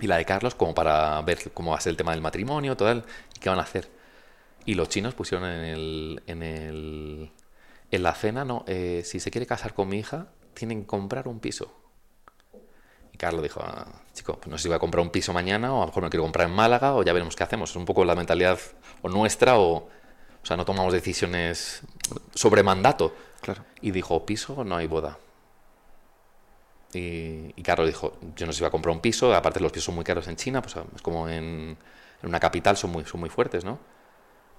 [0.00, 2.76] y la de Carlos como para ver cómo va a ser el tema del matrimonio,
[2.76, 3.88] todo el, y qué van a hacer.
[4.64, 7.32] Y los chinos pusieron en el en el
[7.90, 11.28] en la cena, no, eh, si se quiere casar con mi hija, tienen que comprar
[11.28, 11.72] un piso.
[13.12, 15.72] Y Carlos dijo, ah, chico, pues no sé si voy a comprar un piso mañana
[15.72, 17.70] o a lo mejor me quiero comprar en Málaga o ya veremos qué hacemos.
[17.70, 18.58] Es un poco la mentalidad
[19.02, 19.88] o nuestra o, o
[20.42, 21.82] sea, no tomamos decisiones
[22.34, 23.14] sobre mandato.
[23.40, 23.64] Claro.
[23.80, 25.18] Y dijo, piso, no hay boda.
[26.94, 29.94] Y, Carlos dijo, yo no sé iba a comprar un piso, aparte los pisos son
[29.94, 31.76] muy caros en China, pues es como en,
[32.22, 33.78] una capital son muy, son muy fuertes, ¿no?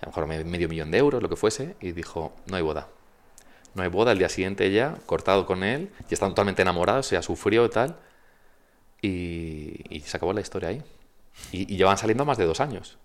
[0.02, 2.88] A lo mejor medio millón de euros, lo que fuese, y dijo, no hay boda.
[3.74, 7.22] No hay boda, el día siguiente ya, cortado con él, y están totalmente enamorados, ya
[7.22, 7.98] sufrió y tal,
[9.02, 10.84] y, y, se acabó la historia ahí.
[11.52, 12.98] Y, y llevan saliendo más de dos años.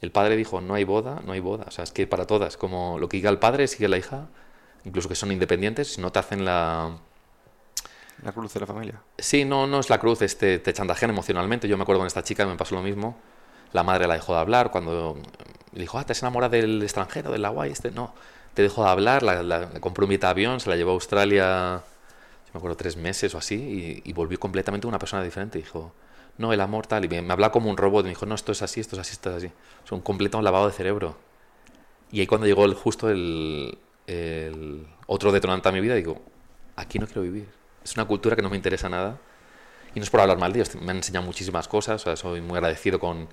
[0.00, 1.64] El padre dijo, no hay boda, no hay boda.
[1.68, 4.28] O sea, es que para todas, como lo que diga el padre, sigue la hija,
[4.84, 6.98] incluso que son independientes, si no te hacen la
[8.22, 9.00] la cruz de la familia.
[9.18, 11.68] Sí, no, no es la cruz, este, te chantajean emocionalmente.
[11.68, 13.16] Yo me acuerdo con esta chica, me pasó lo mismo.
[13.72, 15.18] La madre la dejó de hablar cuando
[15.72, 17.90] le dijo, ah, te has enamorado del extranjero, del Hawaii, este.
[17.90, 18.14] No,
[18.54, 21.82] te dejó de hablar, la, la, compró un avión, se la llevó a Australia,
[22.46, 25.58] yo me acuerdo, tres meses o así, y, volvió completamente una persona diferente.
[25.58, 25.92] Dijo,
[26.38, 28.52] no, el amor tal, y me, me hablaba como un robot, me dijo, no, esto
[28.52, 29.52] es así, esto es así, esto es así.
[29.84, 31.16] Es un completo lavado de cerebro.
[32.12, 36.22] Y ahí cuando llegó el, justo el, el otro detonante a mi vida, digo,
[36.76, 39.18] aquí no quiero vivir es una cultura que no me interesa nada.
[39.94, 42.16] Y no es por hablar mal de ellos, me han enseñado muchísimas cosas, o sea,
[42.16, 43.28] soy muy agradecido con,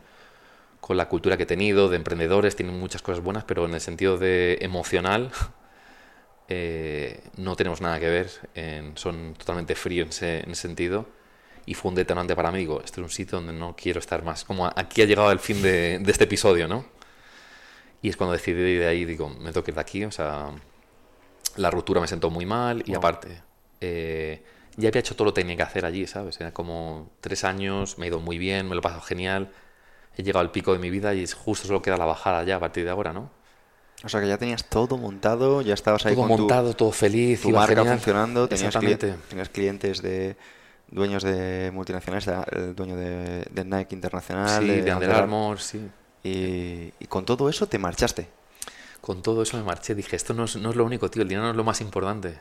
[0.80, 3.82] con la cultura que he tenido, de emprendedores, tienen muchas cosas buenas, pero en el
[3.82, 5.32] sentido de emocional
[6.50, 11.08] eh, no tenemos nada que ver, en, son totalmente fríos en ese, en ese, sentido.
[11.66, 14.24] Y fue un detonante para mí, digo, este es un sitio donde no quiero estar
[14.24, 16.86] más, como aquí ha llegado el fin de, de este episodio, ¿no?
[18.04, 20.52] Y es cuando decidí de ahí, digo, me tengo que ir de aquí, o sea,
[21.56, 23.51] la ruptura me sentó muy mal y aparte
[23.82, 24.44] eh,
[24.78, 26.40] ya había hecho todo lo que tenía que hacer allí, ¿sabes?
[26.40, 29.52] Era como tres años, me ha ido muy bien, me lo he pasado genial,
[30.16, 32.60] he llegado al pico de mi vida y justo solo queda la bajada ya a
[32.60, 33.30] partir de ahora, ¿no?
[34.04, 37.42] O sea que ya tenías todo montado, ya estabas ahí todo con montado, todo feliz,
[37.42, 37.98] tu iba marca genial.
[37.98, 40.36] funcionando, tenías, clientes, tenías clientes de
[40.90, 45.88] dueños de multinacionales, el dueño de, de Nike Internacional, sí, de, de Under Armour, sí.
[46.24, 48.28] Y, y, con todo eso te marchaste.
[49.02, 51.28] Con todo eso me marché, dije, esto no es, no es lo único, tío, el
[51.28, 52.40] dinero no es lo más importante.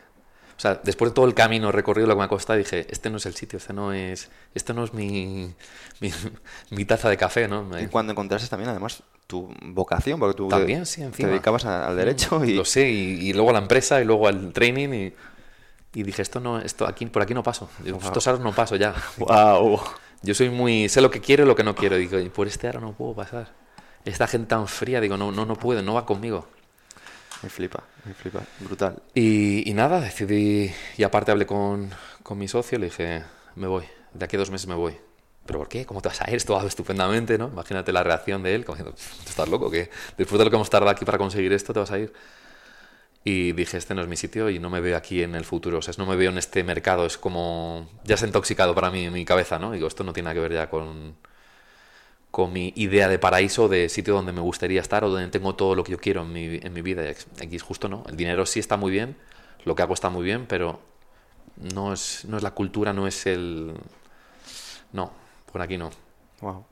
[0.61, 3.09] O sea, después de todo el camino recorrido, lo que me ha costado, dije, este
[3.09, 5.55] no es el sitio, este no es, este no es mi,
[6.01, 6.13] mi,
[6.71, 7.67] mi taza de café, ¿no?
[7.81, 11.29] Y cuando encontraste también, además, tu vocación, porque tú También, te, sí, te encima.
[11.31, 14.29] dedicabas a- al derecho y Lo sé, y, y luego a la empresa y luego
[14.29, 15.15] al training y,
[15.99, 17.71] y dije, esto no, esto aquí, por aquí no paso.
[17.83, 18.09] Digo, Wow.
[18.09, 18.95] estos aros no paso ya.
[19.17, 19.81] ¡Wow!
[20.21, 21.97] Yo soy muy, sé lo que quiero y lo que no quiero.
[21.97, 23.49] Digo, y por este aro no puedo pasar.
[24.05, 26.49] Esta gente tan fría, digo, no, no, no puede, no va conmigo.
[27.43, 29.03] Me flipa, me flipa, brutal.
[29.15, 31.91] Y, y nada, decidí, y aparte hablé con,
[32.23, 33.23] con mi socio, le dije,
[33.57, 34.97] me voy, de aquí a dos meses me voy.
[35.47, 35.87] ¿Pero por qué?
[35.87, 36.37] ¿Cómo te vas a ir?
[36.37, 37.49] Esto va estupendamente, ¿no?
[37.49, 39.71] Imagínate la reacción de él, como diciendo, "Pff, ¿tú estás loco?
[39.71, 42.13] que Después de lo que hemos tardado aquí para conseguir esto, te vas a ir.
[43.25, 45.79] Y dije, este no es mi sitio y no me veo aquí en el futuro.
[45.79, 47.05] O sea, no me veo en este mercado.
[47.07, 49.73] Es como, ya se ha intoxicado para mí en mi cabeza, ¿no?
[49.73, 51.17] Digo, esto no tiene nada que ver ya con,
[52.31, 55.75] con mi idea de paraíso, de sitio donde me gustaría estar o donde tengo todo
[55.75, 57.03] lo que yo quiero en mi, en mi vida.
[57.05, 58.05] Y aquí es justo no.
[58.09, 59.17] El dinero sí está muy bien,
[59.65, 60.81] lo que hago está muy bien, pero
[61.75, 63.75] no es, no es la cultura, no es el...
[64.93, 65.13] No,
[65.53, 65.91] por aquí no.
[66.41, 66.65] Wow.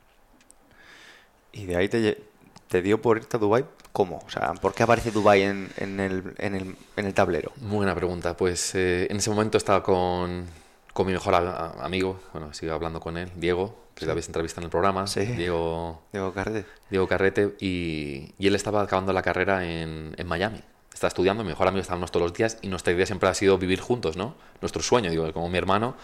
[1.51, 2.21] Y de ahí te,
[2.67, 4.21] te dio por irte a Dubai ¿Cómo?
[4.25, 7.51] O sea, ¿por qué aparece Dubai en, en, el, en, el, en el tablero?
[7.57, 8.37] Muy buena pregunta.
[8.37, 10.45] Pues eh, en ese momento estaba con,
[10.93, 14.27] con mi mejor a- a- amigo, bueno, sigo hablando con él, Diego, que le habéis
[14.27, 15.05] entrevistado en el programa.
[15.07, 15.25] Sí.
[15.25, 16.65] Diego, Diego Carrete.
[16.89, 20.61] Diego Carrete, y, y él estaba acabando la carrera en, en Miami.
[20.93, 23.57] Estaba estudiando, mi mejor amigo estábamos todos los días y nuestra idea siempre ha sido
[23.57, 24.35] vivir juntos, ¿no?
[24.61, 25.95] Nuestro sueño, digo, como mi hermano,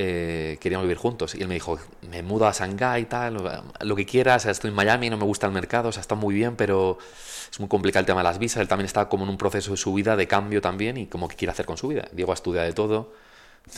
[0.00, 1.34] eh, queríamos vivir juntos.
[1.34, 3.34] Y él me dijo, me mudo a Shanghái y tal,
[3.80, 6.34] lo- que quieras, estoy en Miami, no me gusta el mercado, o sea, está muy
[6.34, 6.98] bien, pero
[7.50, 8.60] es muy complicado el tema de las visas.
[8.60, 11.26] Él también está como en un proceso de su vida, de cambio también, y como
[11.26, 12.06] que quiere hacer con su vida.
[12.12, 13.12] Diego ha estudiado de todo,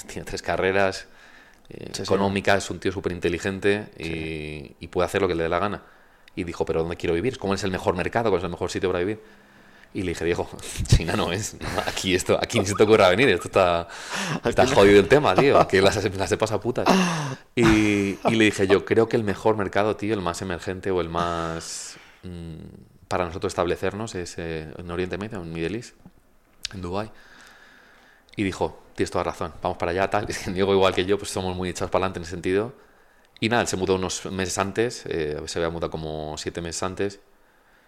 [0.09, 1.07] tiene tres carreras
[1.71, 2.03] eh, Sí, sí.
[2.03, 5.59] económicas, es un tío súper inteligente y, y puede hacer lo que le dé la
[5.59, 5.83] gana.
[6.37, 7.39] Y dijo, pero ¿dónde quiero vivir?
[7.39, 8.31] ¿Cómo es el mejor mercado?
[8.31, 9.21] ¿Cuál es el mejor sitio para vivir?
[9.93, 10.49] Y le dije, Diego,
[10.87, 11.57] China no es.
[11.87, 13.29] Aquí esto, aquí ni se te ocurra venir.
[13.29, 13.89] Esto está,
[14.45, 15.67] está jodido el tema, tío.
[15.67, 16.87] Que las, las he pasado putas.
[17.57, 21.01] Y, y le dije, yo creo que el mejor mercado, tío, el más emergente o
[21.01, 25.97] el más mm, para nosotros establecernos es eh, en Oriente Medio, en Middle East,
[26.73, 27.11] en Dubai.
[28.37, 30.27] Y dijo, tienes toda razón, vamos para allá, tal.
[30.45, 32.73] Que Diego, igual que yo, pues somos muy echados para adelante en ese sentido.
[33.41, 36.83] Y nada, él se mudó unos meses antes, eh, se había mudado como siete meses
[36.83, 37.21] antes.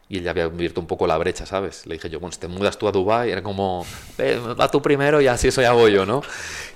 [0.09, 1.87] Y él ya había abierto un poco la brecha, ¿sabes?
[1.87, 3.87] Le dije yo, bueno, si te mudas tú a Dubái, era como,
[4.19, 6.23] "Eh, va tú primero y así eso ya voy yo, ¿no?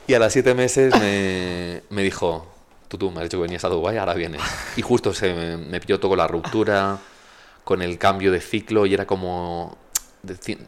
[0.07, 2.47] Y a las siete meses me, me dijo,
[2.89, 4.41] tú, tú, me has dicho que venías a Dubái, ahora vienes.
[4.77, 6.99] Y justo se me, me pilló todo con la ruptura,
[7.65, 9.77] con el cambio de ciclo y era como...
[10.25, 10.59] deci-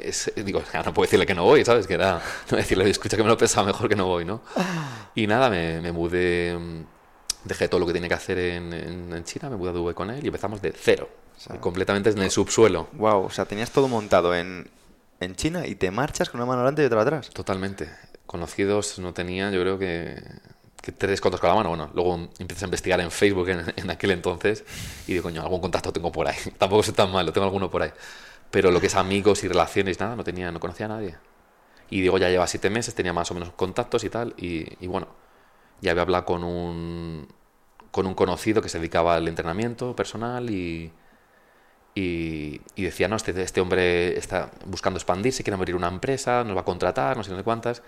[0.00, 1.86] es- digo, no puedo decirle que no voy, ¿sabes?
[1.86, 4.42] Que era, no decirle, "Oye, escucha que me lo pensaba mejor que no voy, ¿no?
[5.14, 6.84] Y nada, me, me mudé, mm,
[7.44, 9.94] dejé todo lo que tenía que hacer en, en- en China, me mudé a Dubái
[9.94, 11.08] con él y empezamos de cero,
[11.60, 14.68] completamente en el subsuelo, Wow, o sea, tenías todo montado en,
[15.20, 17.30] en China y te marchas con una mano delante y otra atrás.
[17.30, 17.88] totalmente.
[18.26, 20.22] Conocidos no tenía, yo creo que,
[20.82, 21.70] que tres contos con la mano.
[21.70, 24.62] Bueno, luego empiezas a investigar en Facebook en, en aquel entonces
[25.08, 26.36] y digo, coño, algún contacto tengo por ahí.
[26.58, 27.90] Tampoco soy tan malo, tengo alguno por ahí.
[28.50, 31.16] Pero lo que es amigos y relaciones, nada, no tenía, no conocía a nadie.
[31.88, 34.34] Y digo, ya lleva siete meses, tenía más o menos contactos y tal.
[34.36, 35.08] Y, bueno,
[35.80, 37.28] ya había hablado con un,
[37.90, 40.92] con un conocido que se dedicaba al entrenamiento personal y,
[41.94, 46.62] y, decía, no, este, este hombre está buscando expandirse, quiere abrir una empresa, nos va
[46.62, 47.82] a contratar, no sé cuántas.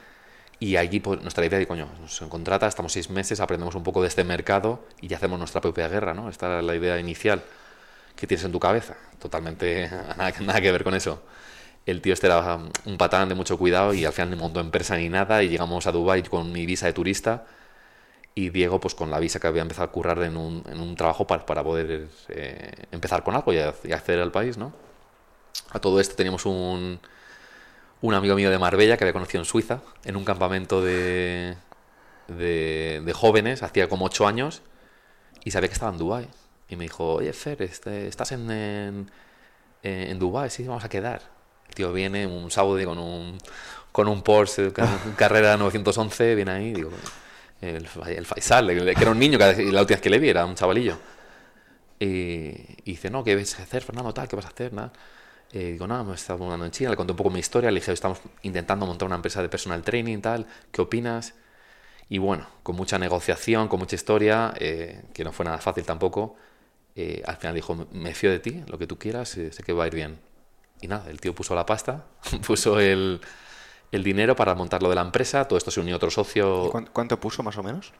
[0.60, 4.02] Y allí pues, nuestra idea de, coño, nos contrata, estamos seis meses, aprendemos un poco
[4.02, 6.28] de este mercado y ya hacemos nuestra propia guerra, ¿no?
[6.28, 7.42] Esta era la idea inicial
[8.16, 8.96] que tienes en tu cabeza.
[9.18, 11.22] Totalmente nada, nada que ver con eso.
[11.86, 14.96] El tío este era un patán de mucho cuidado y al final ni montó empresa
[14.96, 17.44] ni nada y llegamos a Dubái con mi visa de turista
[18.34, 20.96] y Diego pues con la visa que había empezado a currar en un, en un
[20.96, 24.72] trabajo para, para poder eh, empezar con algo y acceder al país, ¿no?
[25.70, 27.00] A todo esto teníamos un,
[28.00, 31.56] un amigo mío de Marbella que había conocido en Suiza, en un campamento de,
[32.28, 34.62] de, de jóvenes, hacía como ocho años,
[35.44, 36.28] y sabía que estaba en Dubái.
[36.68, 39.10] Y me dijo, oye, Fer, este, ¿estás en, en,
[39.82, 40.50] en Dubái?
[40.50, 41.22] Sí, vamos a quedar.
[41.68, 43.38] El tío viene un Saudi con un,
[43.92, 46.90] con un Porsche, ca- carrera 911, viene ahí, digo,
[47.60, 50.44] el, el Faisal, que era un niño, que la última vez que le vi era
[50.46, 50.96] un chavalillo.
[51.98, 52.06] Y,
[52.84, 54.12] y dice, no, ¿qué vas a hacer, Fernando?
[54.12, 54.72] Tal, ¿qué vas a hacer?
[54.72, 54.92] Nada.
[55.52, 57.78] Eh, digo, nada, me estaba mudando en China, le conté un poco mi historia, le
[57.80, 61.34] dije, estamos intentando montar una empresa de personal training, tal, ¿qué opinas?
[62.08, 66.36] Y bueno, con mucha negociación, con mucha historia, eh, que no fue nada fácil tampoco,
[66.96, 69.72] eh, al final dijo, me fío de ti, lo que tú quieras, eh, sé que
[69.72, 70.18] va a ir bien.
[70.80, 72.04] Y nada, el tío puso la pasta,
[72.46, 73.20] puso el,
[73.92, 76.70] el dinero para montar lo de la empresa, todo esto se unió otro socio, ¿Y
[76.70, 77.92] cuán- ¿Cuánto puso más o menos?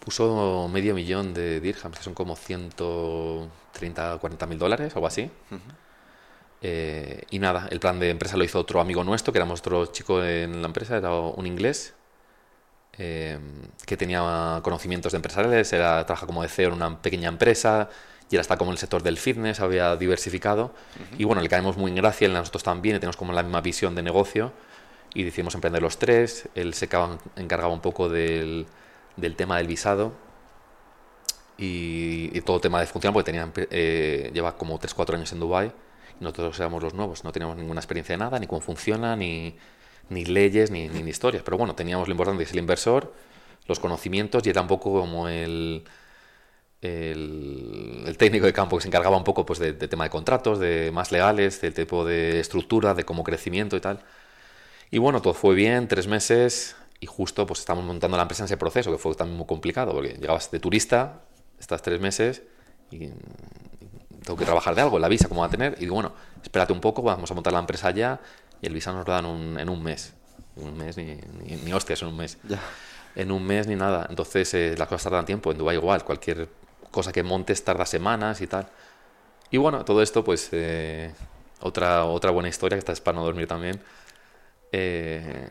[0.00, 5.30] puso medio millón de dirhams, que son como 130, 40 mil dólares, algo así.
[6.60, 9.86] Eh, y nada, el plan de empresa lo hizo otro amigo nuestro, que éramos otro
[9.86, 11.94] chico en la empresa, era un inglés,
[12.98, 13.38] eh,
[13.86, 17.88] que tenía conocimientos de empresariales, era, trabaja como de CEO en una pequeña empresa,
[18.30, 20.72] y era está como en el sector del fitness, había diversificado.
[21.18, 23.94] Y bueno, le caemos muy en gracia, nosotros también, y tenemos como la misma visión
[23.94, 24.52] de negocio,
[25.14, 26.48] y decidimos emprender los tres.
[26.54, 26.88] Él se
[27.36, 28.66] encargaba un poco del,
[29.16, 30.12] del tema del visado
[31.56, 35.72] y, todo el tema de funcionar, porque tenía, eh, lleva como 3-4 años en Dubai
[36.20, 39.56] y nosotros éramos los nuevos, no teníamos ninguna experiencia de nada, ni cómo funciona, ni,
[40.08, 41.42] ni leyes, ni, ni, historias.
[41.42, 43.12] Pero bueno, teníamos lo importante, que es el inversor,
[43.66, 45.84] los conocimientos y era un poco como el,
[46.80, 50.90] el, técnico de campo que se encargaba un poco pues, de, tema de contratos, de
[50.92, 54.00] más legales, del tipo de estructura, de cómo crecimiento y tal.
[54.90, 58.46] Y bueno, todo fue bien, tres meses, y justo pues estamos montando la empresa en
[58.46, 61.22] ese proceso, que fue también muy complicado, porque llegabas de turista,
[61.58, 62.42] estás tres meses
[62.90, 63.08] y
[64.24, 65.74] tengo que trabajar de algo, la visa, ¿cómo va a tener?
[65.78, 66.12] Y digo, bueno,
[66.42, 68.20] espérate un poco, vamos a montar la empresa ya
[68.64, 70.14] y el visa nos lo dan en un mes.
[70.56, 71.18] Un mes, ni,
[71.64, 72.38] ni, hostias en un mes.
[73.14, 74.06] En un mes ni nada.
[74.08, 75.52] Entonces eh, las cosas tardan tiempo.
[75.52, 76.48] En Dubái igual, cualquier
[76.90, 78.66] cosa que montes tarda semanas y tal.
[79.50, 81.12] Y bueno, todo esto, pues eh,
[81.60, 83.80] otra, otra buena historia, que está es para no dormir también.
[84.72, 85.48] Eh,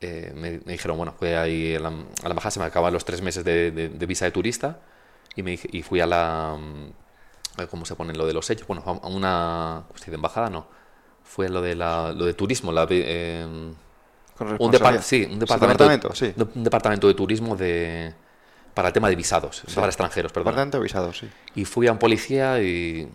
[0.00, 3.22] eh, me, dijeron, bueno, fui ahí a la, a embajada, se me acaban los tres
[3.22, 4.80] meses de, visa de turista
[5.36, 6.58] y, me, y fui a la...
[6.58, 8.66] Mm, ¿Cómo se pone lo de los sellos?
[8.66, 9.84] Bueno, a una...
[10.06, 10.50] de embajada?
[10.50, 10.66] No.
[11.24, 12.72] Fue lo de, la, lo de turismo.
[12.72, 16.34] La, eh, un, sí, un departamento, sí.
[16.36, 18.12] un departamento de turismo de
[18.74, 20.46] para el tema de visados, para extranjeros, perdón.
[20.46, 21.28] Departamento de visados, sí.
[21.54, 23.08] Y fui a un policía y,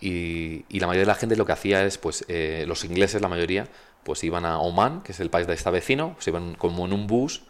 [0.00, 3.28] y, la mayoría de la gente lo que hacía es, pues, eh, los ingleses, la
[3.28, 3.68] mayoría,
[4.02, 6.92] pues iban a Oman, que es el país de esta vecino, pues iban como en
[6.92, 7.42] un bus,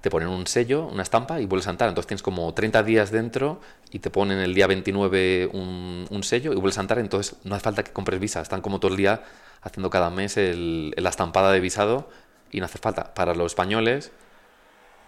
[0.00, 1.88] te ponen un sello, una estampa y vuelves a entrar.
[1.88, 3.60] Entonces tienes como 30 días dentro
[3.90, 6.98] y te ponen el día 29 un, un sello y vuelves a entrar.
[7.00, 9.22] Entonces no hace falta que compres visa, están como todo el día
[9.62, 12.08] haciendo cada mes la estampada de visado
[12.50, 13.14] y no hace falta.
[13.14, 14.12] Para los españoles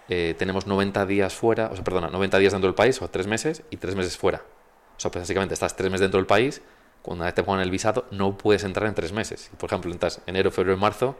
[0.09, 3.27] eh, tenemos 90 días fuera, o sea, perdona, 90 días dentro del país o 3
[3.27, 4.43] meses y 3 meses fuera.
[4.97, 6.63] O sea, pues básicamente estás 3 meses dentro del país
[7.03, 9.51] cuando te ponen el visado, no puedes entrar en tres meses.
[9.59, 11.17] Por ejemplo, entras enero, febrero, marzo,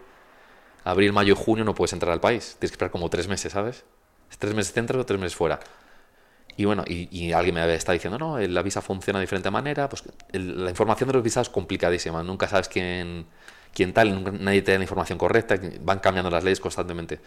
[0.85, 2.57] abril, mayo, junio no puedes entrar al país.
[2.59, 3.85] Tienes que esperar como tres meses, ¿sabes?
[4.31, 5.61] Es tres meses dentro o tres meses fuera.
[6.57, 9.89] Y bueno, y, alguien me está diciendo, no, la visa funciona de diferente manera.
[9.89, 12.23] Pues la información de los visados es complicadísima.
[12.23, 13.27] Nunca sabes quién,
[13.73, 15.59] quién tal, nadie te da la información correcta.
[15.81, 17.21] Van cambiando las leyes constantemente.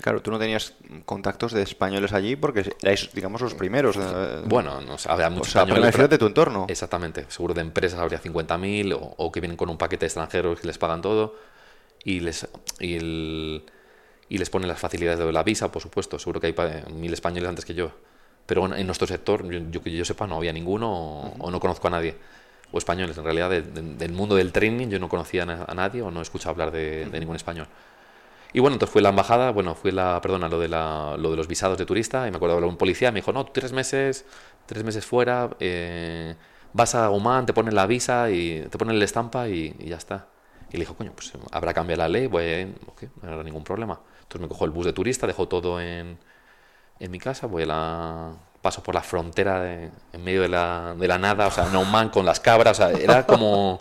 [0.00, 0.74] Claro, tú no tenías
[1.06, 3.96] contactos de españoles allí porque erais, digamos, los primeros.
[3.96, 6.10] Eh, bueno, no había muchos o españoles.
[6.10, 6.66] de tu entorno.
[6.68, 7.26] Exactamente.
[7.28, 10.68] Seguro de empresas habría 50.000 o, o que vienen con un paquete de extranjeros que
[10.68, 11.34] les pagan todo
[12.04, 12.48] y les,
[12.80, 13.64] y, el,
[14.28, 16.18] y les ponen las facilidades de la visa, por supuesto.
[16.18, 16.54] Seguro que hay
[16.92, 17.92] mil españoles antes que yo.
[18.46, 21.90] Pero en nuestro sector, yo, que yo sepa, no había ninguno o, no conozco a
[21.90, 22.16] nadie.
[22.72, 26.20] O españoles, en realidad, del mundo del training yo no conocía a nadie o no
[26.20, 27.66] he escuchado hablar de, de ningún español.
[28.52, 31.36] Y bueno, entonces fue la embajada, bueno, fue la, perdona, lo de, la, lo de
[31.36, 34.24] los visados de turista, y me acuerdo de un policía, me dijo, no, tres meses,
[34.66, 36.34] tres meses fuera, eh,
[36.72, 40.28] vas a Oman, te ponen la visa y te ponen la estampa y, ya está.
[40.70, 42.74] Y le dijo, coño, pues habrá cambiado la ley, voy
[43.22, 44.00] no habrá ningún problema.
[44.22, 46.18] Entonces me cojo el bus de turista, dejo todo en,
[46.98, 51.08] en mi casa, voy a la, paso por la frontera en medio de la, de
[51.08, 53.80] la nada, o sea, en Oman con las cabras, o sea, era como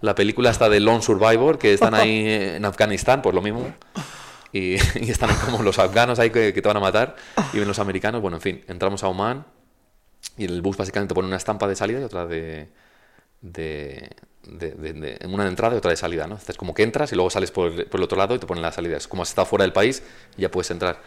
[0.00, 3.72] la película está de Lone Survivor, que están ahí en Afganistán, pues lo mismo.
[4.52, 4.74] Y,
[5.10, 7.16] están como los afganos ahí que, te van a matar.
[7.52, 8.20] Y ven los americanos.
[8.20, 9.44] Bueno, en fin, entramos a Oman
[10.36, 12.70] y el bus básicamente pone una estampa de salida y otra de,
[13.40, 14.10] de,
[14.46, 16.36] de, una de entrada y otra de salida, ¿no?
[16.36, 18.62] Es como que entras y luego sales por, por, el otro lado y te ponen
[18.62, 18.96] la salida.
[18.96, 20.02] Es como si estás fuera del país
[20.36, 21.00] y ya puedes entrar.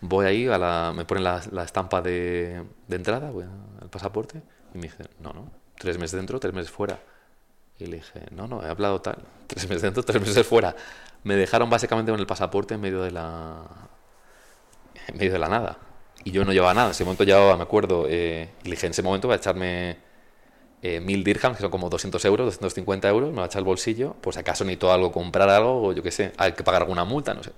[0.00, 3.44] Voy ahí, a la, me ponen la, la estampa de, entrada, voy
[3.90, 4.42] pasaporte
[4.74, 6.98] y me dicen, no, no, tres meses dentro, tres meses fuera.
[7.78, 9.16] Y le dije, no, no, he hablado tal.
[9.46, 10.74] Tres meses dentro, tres meses fuera.
[11.24, 13.62] Me dejaron básicamente con el pasaporte en medio de la.
[15.08, 15.78] en medio de la nada.
[16.22, 16.86] Y yo no llevaba nada.
[16.86, 19.98] En ese momento llevaba, me acuerdo, eh, le dije, en ese momento voy a echarme
[20.84, 23.64] eh, mil dirhams, que son como 200 euros, 250 euros, me voy a echar el
[23.64, 27.04] bolsillo, si acaso necesito algo, comprar algo, o yo qué sé, hay que pagar alguna
[27.04, 27.52] multa, no sé.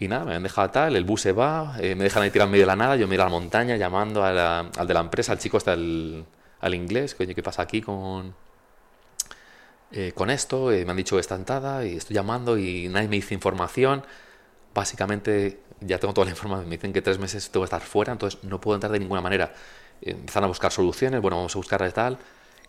[0.00, 2.46] Y nada, me han dejado tal, el bus se va, eh, me dejan ahí tirar
[2.46, 5.30] en medio de la nada, yo miro a la montaña llamando al de la empresa,
[5.30, 6.24] al chico hasta el,
[6.60, 8.34] al inglés, coño, ¿qué pasa aquí con,
[9.92, 13.16] eh, con esto, eh, me han dicho esta entrada y estoy llamando y nadie me
[13.16, 14.04] dice información.
[14.74, 18.12] Básicamente ya tengo toda la información, me dicen que tres meses tengo que estar fuera,
[18.12, 19.52] entonces no puedo entrar de ninguna manera.
[20.02, 22.18] Eh, empiezan a buscar soluciones, bueno, vamos a buscar tal.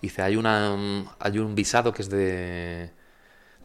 [0.02, 0.76] Dice, hay, una,
[1.20, 2.92] hay un visado que es de,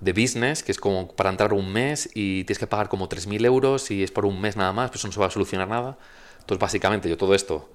[0.00, 3.44] de business, que es como para entrar un mes y tienes que pagar como 3.000
[3.46, 5.68] euros y es por un mes nada más, pues eso no se va a solucionar
[5.68, 5.96] nada.
[6.40, 7.70] Entonces, básicamente, yo todo esto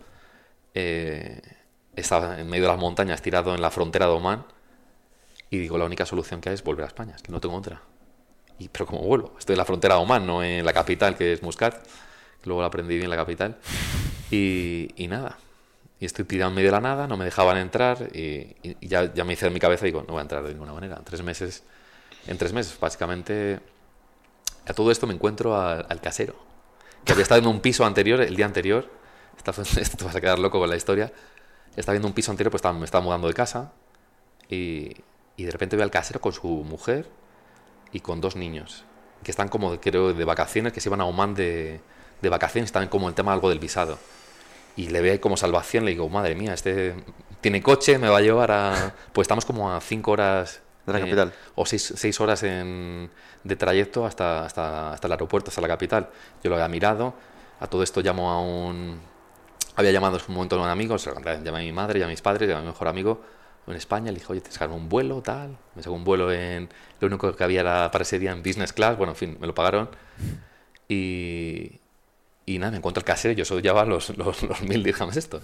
[1.96, 4.46] estaba en medio de las montañas, tirado en la frontera de Oman,
[5.50, 7.56] Y digo, la única solución que hay es volver a España, es que no tengo
[7.56, 7.82] otra.
[8.60, 9.36] Y, pero ¿cómo vuelvo?
[9.38, 11.86] Estoy en la frontera de Oman, no en la capital, que es Muscat.
[12.46, 13.58] Luego lo aprendí bien en la capital.
[14.30, 15.38] Y, y nada.
[16.02, 19.24] Y estoy tirado en medio de la nada, no me dejaban entrar y, ya, ya
[19.24, 20.98] me hice en mi cabeza y digo, no voy a entrar de ninguna manera.
[20.98, 21.64] En tres meses,
[22.26, 23.60] en tres meses, básicamente,
[24.66, 26.36] a todo esto me encuentro al, casero,
[27.06, 28.90] que había estado en un piso anterior, el día anterior.
[29.46, 31.14] Esto te vas a quedar loco con la historia.
[31.76, 33.72] Estaba viendo un piso anterior, pues estaba, me estaba mudando de casa
[34.50, 34.92] y,
[35.38, 37.08] y de repente veo al casero con su mujer
[37.92, 38.86] y con dos niños,
[39.24, 41.80] que están como, creo, de vacaciones, que se iban a Oman de,
[42.22, 44.00] de vacaciones, están como el tema algo del visado.
[44.76, 46.96] Y le veo ahí como salvación, le digo, madre mía, este
[47.42, 48.94] tiene coche, me va a llevar a...
[49.14, 50.62] Pues estamos como a cinco horas...
[50.86, 51.34] De la eh, capital.
[51.54, 53.12] o seis, seis horas en,
[53.44, 56.10] de trayecto hasta, hasta, hasta el aeropuerto, hasta la capital.
[56.44, 57.14] Yo lo había mirado,
[57.60, 59.00] a todo esto llamo a un...
[59.76, 62.00] Había llamado en un momento a un amigo, se lo conté, llamé a mi madre,
[62.00, 63.22] llamé a mis padres, llamé a mi mejor amigo
[63.68, 65.58] en España, le dije, oye, te sacaron un vuelo, tal.
[65.76, 66.70] Me sacó un vuelo en...
[67.00, 69.48] Lo único que había era para ese día en business class, bueno, en fin, me
[69.48, 69.90] lo pagaron.
[70.88, 71.80] Y,
[72.46, 75.42] y nada, me encuentro el casero, yo solo llevaba los, los, los mil dirhams esto.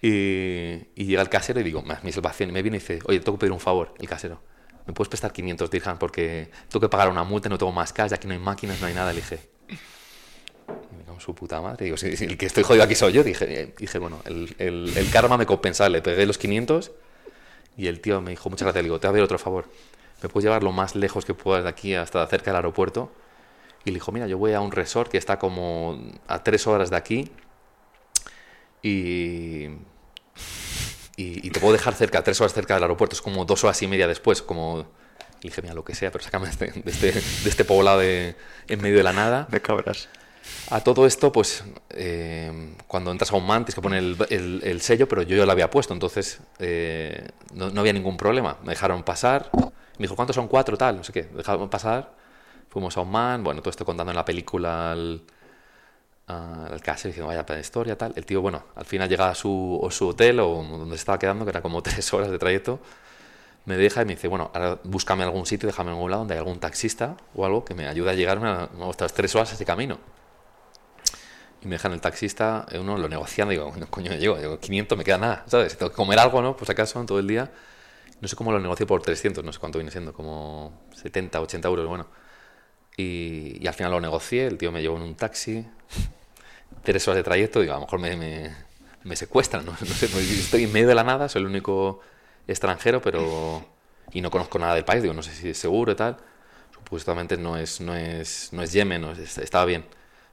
[0.00, 2.50] Y, y llega el casero y digo, "Ma, mi salvación.
[2.50, 4.40] Y me viene y dice, oye, tengo que pedir un favor, el casero.
[4.86, 8.12] ¿Me puedes prestar 500 dirhams porque tengo que pagar una multa, no tengo más cash,
[8.14, 9.12] aquí no hay máquinas, no hay nada?
[9.12, 9.40] Le dije,
[11.20, 11.86] su puta madre.
[11.86, 13.24] Digo, el que estoy jodido aquí soy yo.
[13.24, 15.88] Dije, dije bueno, el, el, el karma me compensa.
[15.88, 16.92] Le pegué los 500
[17.76, 18.82] y el tío me dijo, muchas gracias.
[18.82, 19.66] Le digo, te voy a pedir otro favor.
[20.22, 23.12] ¿Me puedes llevar lo más lejos que puedas de aquí hasta cerca del aeropuerto?
[23.84, 26.90] Y le dijo, mira, yo voy a un resort que está como a tres horas
[26.90, 27.30] de aquí
[28.82, 29.64] y,
[31.16, 33.80] y, y te puedo dejar cerca, tres horas cerca del aeropuerto, es como dos horas
[33.82, 34.86] y media después, como...
[35.40, 38.00] Le dije, mira, lo que sea, pero sácame de este, de este, de este poblado
[38.00, 38.34] de-
[38.66, 39.46] en medio de la nada.
[39.48, 40.08] De cabras.
[40.70, 44.60] A todo esto, pues eh, cuando entras a un man tienes que poner el, el-
[44.64, 48.56] el sello, pero yo ya lo había puesto, entonces eh, no, no había ningún problema.
[48.64, 49.48] Me dejaron pasar.
[49.54, 49.70] Me
[50.04, 50.76] dijo, ¿cuántos son cuatro?
[50.76, 51.22] Tal, no sé qué.
[51.22, 52.17] Dejaron pasar.
[52.68, 53.42] Fuimos a un man.
[53.42, 55.22] Bueno, todo esto contando en la película al,
[56.28, 58.12] al casero, diciendo, vaya historia, tal.
[58.16, 61.44] El tío, bueno, al final llega a su, a su hotel o donde estaba quedando,
[61.44, 62.80] que era como tres horas de trayecto.
[63.64, 66.34] Me deja y me dice, bueno, ahora búscame algún sitio, déjame en algún lado donde
[66.34, 69.64] hay algún taxista o algo que me ayude a llegarme a, estas tres horas ese
[69.64, 69.98] camino.
[71.60, 74.96] Y me dejan el taxista, eh, uno lo negociando, digo, no, coño, llego, digo, 500
[74.96, 75.76] me queda nada, ¿sabes?
[75.76, 76.56] Tengo que comer algo, ¿no?
[76.56, 77.50] Pues acaso todo el día.
[78.20, 81.68] No sé cómo lo negocio por 300, no sé cuánto viene siendo, como 70, 80
[81.68, 82.06] euros, bueno.
[82.98, 85.66] Y, y al final lo negocié, el tío me llevó en un taxi,
[86.82, 88.54] tres horas de trayecto, digo, a lo mejor me, me,
[89.04, 89.72] me secuestran, ¿no?
[89.80, 92.00] No sé, pues estoy en medio de la nada, soy el único
[92.46, 93.64] extranjero, pero...
[94.12, 96.16] Y no conozco nada del país, digo, no sé si es seguro y tal.
[96.74, 99.84] Supuestamente no es, no es, no es Yemen, no es- estaba bien.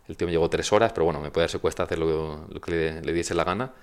[0.08, 2.72] El tío me llegó tres horas, pero bueno, me podía secuestrar, hacer lo, lo que
[2.72, 3.74] le, le diese la gana.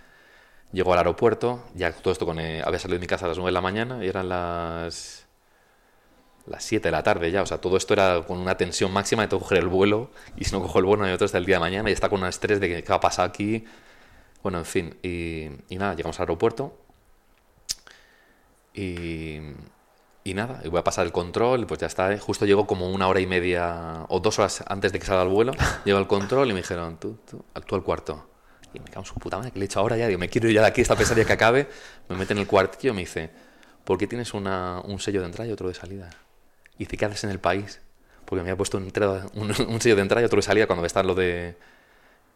[0.72, 2.40] Llegó al aeropuerto, ya todo esto con...
[2.40, 5.21] eh, había salido de mi casa a las 9 de la mañana y eran las...
[6.46, 9.22] Las 7 de la tarde ya, o sea, todo esto era con una tensión máxima
[9.22, 11.24] de tengo que coger el vuelo y si no cojo el vuelo no hay otro
[11.24, 13.00] hasta el día de mañana y está con un estrés de que qué va a
[13.00, 13.64] pasar aquí.
[14.42, 16.76] Bueno, en fin, y, y nada, llegamos al aeropuerto
[18.74, 19.38] y,
[20.24, 22.12] y nada, y voy a pasar el control, y pues ya está.
[22.12, 22.18] ¿eh?
[22.18, 25.28] Justo llego como una hora y media o dos horas antes de que salga el
[25.28, 25.52] vuelo.
[25.84, 28.28] Llego al control y me dijeron, tú, tú, tú al cuarto.
[28.74, 30.06] Y me cago en su puta madre, que le he hecho ahora ya.
[30.06, 31.68] Digo, me quiero ir ya de aquí, esta pesadilla que acabe.
[32.08, 33.30] Me meten en el cuartillo y me dice,
[33.84, 36.08] ¿por qué tienes una, un sello de entrada y otro de salida?
[36.82, 37.80] Y dice, ¿qué haces en el país?
[38.24, 38.90] Porque me había puesto un,
[39.80, 41.56] sello de entrada y otro de salida cuando está lo de.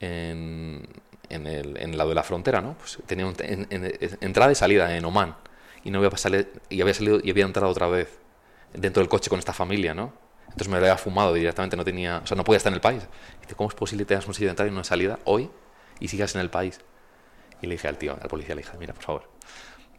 [0.01, 0.87] En,
[1.31, 2.77] en el, en el lado de la frontera, ¿no?
[2.79, 5.37] Pues tenía un- en- en- entrada y salida en Oman.
[5.85, 6.37] Y no había pasado,
[6.69, 8.19] y había salido y había entrado otra vez
[8.75, 10.13] dentro del coche con esta familia, ¿no?
[10.45, 12.81] Entonces me lo había fumado directamente, no tenía, o sea, no podía estar en el
[12.81, 13.03] país.
[13.43, 15.51] Dice, ¿cómo es posible que tengas un sello de entrada y una salida hoy
[16.01, 16.81] y sigas en el país?
[17.63, 19.31] Y le dije al tío, al policía, le dije, mira, por favor,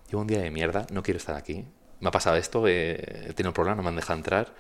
[0.10, 1.66] llevo un día de mierda, no quiero estar aquí.
[2.00, 4.54] Me ha pasado esto, eh, he tenido un problema, no me han dejado entrar.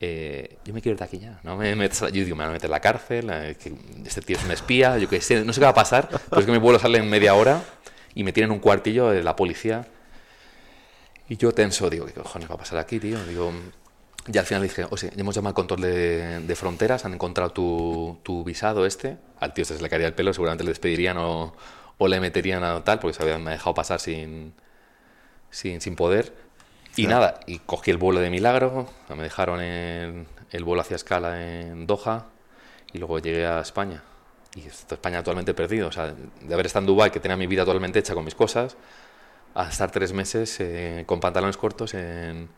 [0.00, 1.40] eh, yo me quiero ir de aquí ya.
[1.42, 3.72] No me metas, yo digo, me van a meter en la cárcel, eh, que
[4.04, 6.40] este tío es un espía, yo qué sé, no sé qué va a pasar, pero
[6.40, 7.62] es que mi vuelo sale en media hora
[8.14, 9.86] y me tienen en un cuartillo de la policía.
[11.28, 13.24] Y yo tenso, digo, ¿qué cojones va a pasar aquí, tío?
[13.24, 13.52] Digo,
[14.32, 17.50] y al final dije, o sea, hemos llamado al control de, de fronteras, han encontrado
[17.52, 19.16] tu, tu visado este.
[19.40, 21.54] Al tío este se le caería el pelo, seguramente le despedirían o,
[21.98, 24.52] o le meterían a tal, porque se había me ha dejado pasar sin,
[25.50, 26.32] sin, sin poder.
[26.96, 27.20] Y Claro.
[27.20, 31.86] nada, y cogí el vuelo de milagro, me dejaron en el vuelo hacia escala en
[31.86, 32.26] Doha
[32.92, 34.02] y luego llegué a España.
[34.54, 37.64] Y España totalmente perdido, o sea, de haber estado en Dubái, que tenía mi vida
[37.64, 38.76] totalmente hecha con mis cosas,
[39.54, 42.48] a estar tres meses eh, con pantalones cortos en,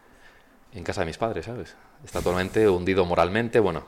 [0.72, 1.74] en casa de mis padres, ¿sabes?
[2.04, 3.84] Está totalmente hundido moralmente, bueno.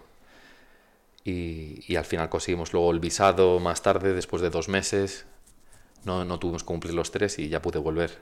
[1.25, 5.27] Y, y al final conseguimos luego el visado más tarde, después de dos meses.
[6.05, 8.19] No, no tuvimos que cumplir los tres y ya pude volver.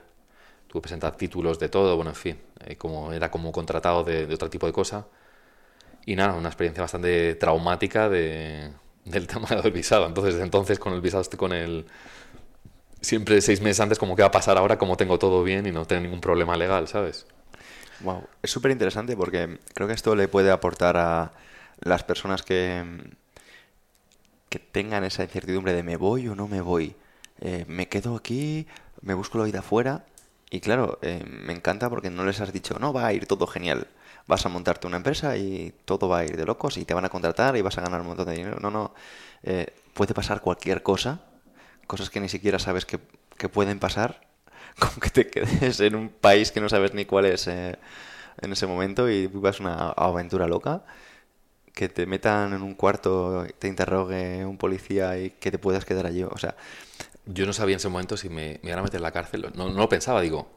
[0.69, 4.27] Tuve que presentar títulos de todo, bueno, en fin, eh, como era como contratado de,
[4.27, 5.07] de, otro tipo de cosa.
[6.05, 8.71] Y nada, una experiencia bastante traumática de,
[9.05, 10.05] del tema del visado.
[10.05, 11.85] Entonces, desde entonces con el visado con el...
[13.01, 15.71] Siempre seis meses antes, como qué va a pasar ahora, como tengo todo bien y
[15.71, 17.25] no tengo ningún problema legal, ¿sabes?
[18.01, 21.31] Wow, es súper interesante porque creo que esto le puede aportar a
[21.79, 22.83] las personas que,
[24.49, 26.95] que tengan esa incertidumbre de me voy o no me voy,
[27.39, 28.67] eh, me quedo aquí,
[29.01, 30.05] me busco la vida afuera.
[30.49, 33.45] Y claro, eh, me encanta porque no les has dicho, no, va a ir todo
[33.47, 33.87] genial.
[34.27, 37.05] Vas a montarte una empresa y todo va a ir de locos y te van
[37.05, 38.59] a contratar y vas a ganar un montón de dinero.
[38.59, 38.93] No, no.
[39.43, 41.21] Eh, puede pasar cualquier cosa,
[41.87, 42.99] cosas que ni siquiera sabes que,
[43.37, 44.21] que pueden pasar
[44.79, 47.77] como que te quedes en un país que no sabes ni cuál es eh,
[48.41, 50.83] en ese momento y vivas una aventura loca,
[51.73, 56.05] que te metan en un cuarto, te interrogue un policía y que te puedas quedar
[56.07, 56.23] allí.
[56.23, 56.55] O sea,
[57.31, 59.51] yo no sabía en ese momento si me, me iban a meter en la cárcel.
[59.53, 60.49] No, no lo pensaba, digo.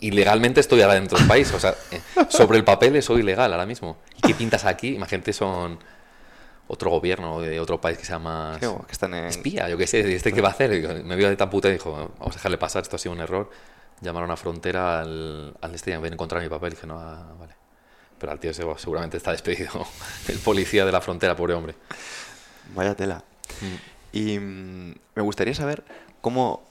[0.00, 1.52] Ilegalmente estoy ahora dentro del país.
[1.52, 3.98] O sea, eh, sobre el papel soy ilegal ahora mismo.
[4.16, 4.94] ¿Y qué pintas aquí?
[4.94, 5.78] Imagínate, son
[6.66, 9.24] otro gobierno de otro país que se llama que están en...
[9.24, 11.04] espía, yo qué sé, ¿este qué va a hacer?
[11.04, 13.20] Me vio de tan puta y dijo, vamos a dejarle pasar, esto ha sido un
[13.20, 13.50] error.
[14.00, 16.72] Llamaron a frontera al, al este y a encontrar mi papel.
[16.72, 17.54] Y dije, no, ah, vale.
[18.18, 19.70] Pero al tío seguramente está despedido.
[20.28, 21.74] El policía de la frontera, pobre hombre.
[22.74, 23.24] Vaya tela.
[23.60, 23.89] Mm.
[24.12, 25.84] Y mm, me gustaría saber
[26.20, 26.62] cómo,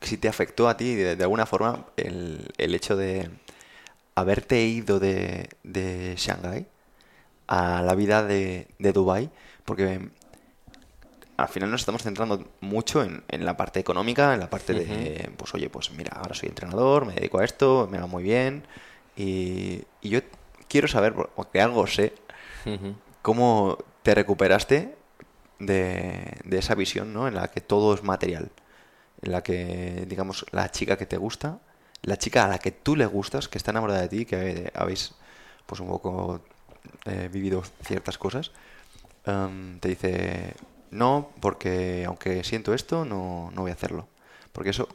[0.00, 3.30] si te afectó a ti de, de alguna forma el, el, hecho de
[4.14, 6.66] haberte ido de, de Shanghái
[7.48, 9.30] a la vida de, de Dubai
[9.64, 10.10] porque
[11.36, 15.30] al final nos estamos centrando mucho en, en la parte económica, en la parte de,
[15.36, 18.64] pues oye, pues mira, ahora soy entrenador, me dedico a esto, me va muy bien
[19.16, 20.20] y, y yo
[20.68, 22.12] quiero saber, porque algo sé,
[22.66, 22.94] uh -huh.
[23.22, 24.94] cómo te recuperaste
[25.60, 27.28] de, de, esa visión, ¿no?
[27.28, 28.50] En la que todo es material,
[29.22, 31.60] en la que, digamos, la chica que te gusta,
[32.02, 35.14] la chica a la que tú le gustas, que está enamorada de ti, que habéis,
[35.66, 36.40] pues un poco
[37.04, 38.52] eh, vivido ciertas cosas,
[39.26, 40.54] um, te dice,
[40.90, 44.08] no, porque aunque siento esto, no, no voy a hacerlo.
[44.52, 44.88] Porque eso,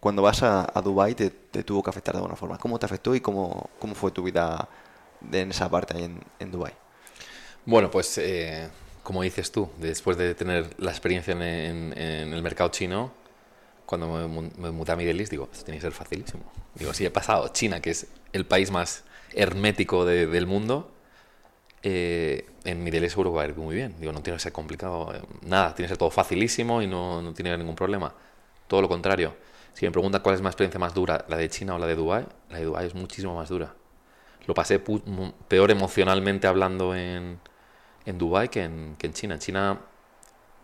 [0.00, 2.58] cuando vas a, a Dubai te, te, tuvo que afectar de alguna forma.
[2.58, 4.68] ¿Cómo te afectó y cómo, cómo fue tu vida
[5.30, 6.52] en esa parte ahí en, en?
[7.64, 8.68] Bueno, pues eh,
[9.06, 13.12] como dices tú, después de tener la experiencia en, en, en el mercado chino,
[13.86, 16.42] cuando me, me, mudé a Middle East, digo, esto tiene que ser facilísimo.
[16.74, 20.90] Digo, si he pasado China, que es el país más hermético de, del mundo,
[21.84, 23.94] eh, en Middle East seguro va a ir muy bien.
[24.00, 27.22] Digo, no tiene que ser complicado, eh, nada, tiene que ser todo facilísimo y no,
[27.22, 28.12] no tiene ningún problema.
[28.66, 29.36] Todo lo contrario.
[29.72, 31.94] Si me preguntan cuál es la experiencia más dura, la de China o la de
[31.94, 33.72] Dubai, la de Dubai es muchísimo más dura.
[34.48, 37.38] Lo pasé peor emocionalmente hablando en,
[38.06, 39.34] en Dubai que en, que en China.
[39.34, 39.80] En China,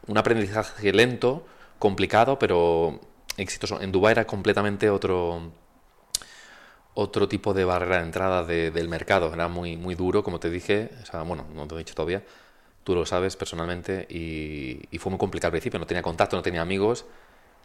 [0.06, 1.46] un aprendizaje lento,
[1.78, 3.00] complicado, pero
[3.36, 3.80] exitoso.
[3.80, 5.52] En Dubai era completamente otro
[6.94, 9.32] otro tipo de barrera de entrada de, del mercado.
[9.32, 10.90] Era muy, muy duro, como te dije.
[11.02, 12.22] O sea, bueno, no te lo he dicho todavía.
[12.84, 14.06] Tú lo sabes personalmente.
[14.10, 15.78] Y, y, fue muy complicado al principio.
[15.78, 17.06] No tenía contacto, no tenía amigos.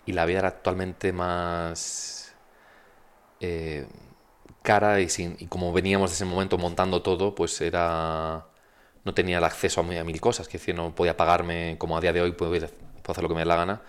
[0.05, 2.33] Y la vida era actualmente más
[3.41, 3.87] eh,
[4.63, 5.01] cara.
[5.01, 8.45] Y, sin, y como veníamos de ese momento montando todo, pues era.
[9.07, 10.47] No tenía el acceso a, a mil cosas.
[10.47, 13.41] Que decir, no podía pagarme como a día de hoy, puedo, hacer lo que me
[13.41, 13.81] dé la gana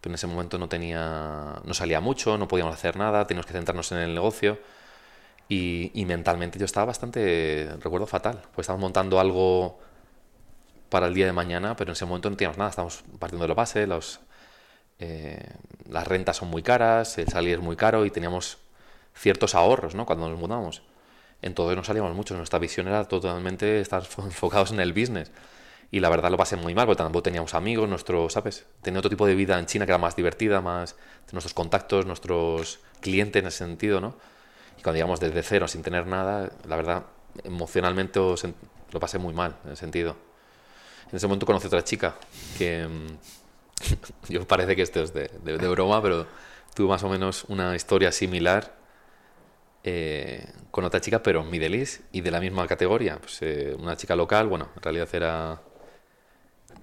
[0.00, 3.52] pero en ese momento no tenía no salía mucho, no podíamos hacer nada, teníamos que
[3.52, 4.60] centrarnos en el negocio
[5.48, 9.80] y, y, mentalmente yo estaba bastante, recuerdo fatal, pues estábamos montando algo
[10.88, 13.48] para el día de mañana, pero en ese momento no teníamos nada, estábamos partiendo de
[13.48, 14.20] la base, los,
[14.98, 15.48] eh,
[15.88, 18.58] las rentas son muy caras, el salir es muy caro y teníamos
[19.14, 20.06] ciertos ahorros ¿no?
[20.06, 20.82] cuando nos mudamos.
[21.42, 25.30] Entonces no salíamos mucho, nuestra visión era totalmente estar enfocados en el business.
[25.90, 28.66] Y la verdad lo pasé muy mal, porque tampoco teníamos amigos, nuestros, ¿sabes?
[28.82, 30.96] Tenía otro tipo de vida en China que era más divertida, más
[31.32, 34.14] nuestros contactos, nuestros clientes en ese sentido, ¿no?
[34.78, 37.04] Y cuando llegamos desde cero, sin tener nada, la verdad,
[37.42, 40.16] emocionalmente lo pasé muy mal, en ese sentido.
[41.10, 42.16] En ese momento conocí a otra chica
[42.58, 42.86] que...
[44.28, 46.26] yo parece que esto es de, de, de broma, pero
[46.74, 48.77] tuve más o menos una historia similar
[49.84, 53.18] eh, con otra chica, pero Middle y de la misma categoría.
[53.18, 55.60] Pues, eh, una chica local, bueno, en realidad era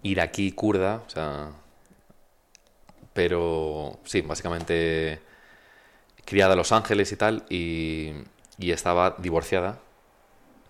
[0.04, 1.52] iraquí kurda, o sea,
[3.14, 5.22] pero sí, básicamente
[6.26, 8.12] criada en Los Ángeles y tal, y,
[8.58, 9.80] y, estaba divorciada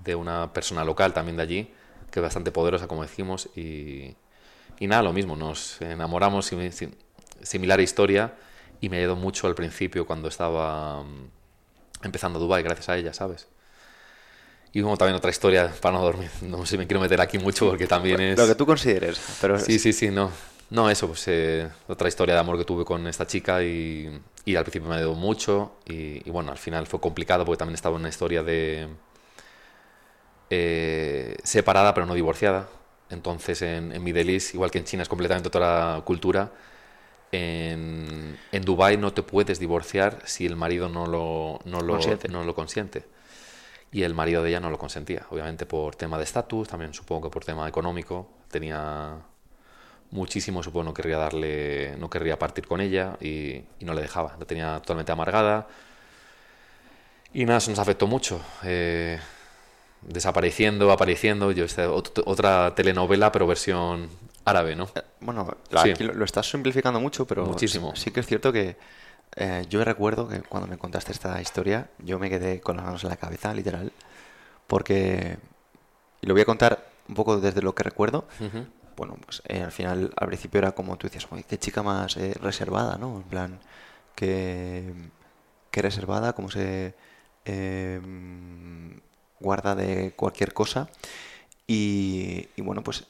[0.03, 1.73] de una persona local también de allí,
[2.11, 4.15] que es bastante poderosa, como decimos, y,
[4.79, 6.51] y nada, lo mismo, nos enamoramos,
[7.41, 8.35] similar historia,
[8.81, 11.29] y me ayudó mucho al principio cuando estaba mm,
[12.03, 13.47] empezando Dubai gracias a ella, ¿sabes?
[14.73, 16.29] Y como también otra historia para no dormir.
[16.41, 18.37] No sé si me quiero meter aquí mucho porque también es...
[18.37, 19.57] Lo que tú consideres, pero...
[19.57, 20.31] Sí, sí, sí, no.
[20.69, 24.55] No, eso, pues eh, otra historia de amor que tuve con esta chica y, y
[24.55, 27.95] al principio me ayudó mucho y, y, bueno, al final fue complicado porque también estaba
[27.95, 28.87] en una historia de
[30.49, 32.67] eh, separada pero no divorciada.
[33.09, 36.51] Entonces en, en Middle East, igual que en China es completamente otra cultura,
[37.31, 42.27] en, en Dubái no te puedes divorciar si el marido no lo, no lo, Consiente.
[42.27, 43.05] no lo consiente.
[43.91, 47.29] Y el marido de ella no lo consentía, obviamente por tema de estatus, también supongo
[47.29, 48.27] que por tema económico.
[48.51, 49.15] Tenía
[50.11, 54.35] muchísimo, supongo, no querría darle, no querría partir con ella y, y no le dejaba.
[54.39, 55.67] La tenía totalmente amargada.
[57.33, 58.41] Y nada, eso nos afectó mucho.
[58.63, 59.19] Eh,
[60.01, 61.51] desapareciendo, apareciendo.
[61.51, 64.09] Yo, ot- otra telenovela, pero versión
[64.45, 64.85] árabe, ¿no?
[64.95, 65.89] Eh, Bueno, Sí.
[65.91, 67.95] aquí lo, lo estás simplificando mucho, pero Muchísimo.
[67.95, 68.77] sí que es cierto que
[69.35, 73.03] eh, yo recuerdo que cuando me contaste esta historia, yo me quedé con las manos
[73.03, 73.91] en la cabeza, literal,
[74.67, 75.37] porque,
[76.21, 78.27] y lo voy a contar un poco desde lo que recuerdo,
[78.97, 82.15] bueno, pues eh, al final, al principio era como tú decías, "Uy, qué chica más
[82.17, 83.17] eh, reservada, ¿no?
[83.17, 83.59] En plan,
[84.15, 84.93] que,
[85.69, 86.95] que reservada, como se
[87.43, 87.99] eh,
[89.39, 90.87] guarda de cualquier cosa.
[91.67, 93.05] Y, y bueno, pues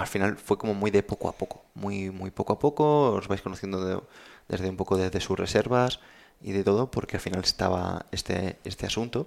[0.00, 3.28] al final fue como muy de poco a poco, muy, muy poco a poco, os
[3.28, 4.00] vais conociendo de-
[4.48, 6.00] desde un poco desde sus reservas
[6.42, 9.26] y de todo, porque al final estaba este, este asunto.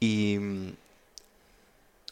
[0.00, 0.68] Y mm,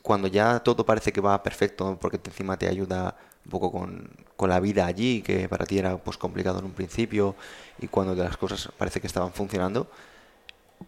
[0.03, 4.51] cuando ya todo parece que va perfecto, porque encima te ayuda un poco con, con
[4.51, 7.37] la vida allí, que para ti era pues complicado en un principio,
[7.81, 9.89] y cuando las cosas parece que estaban funcionando,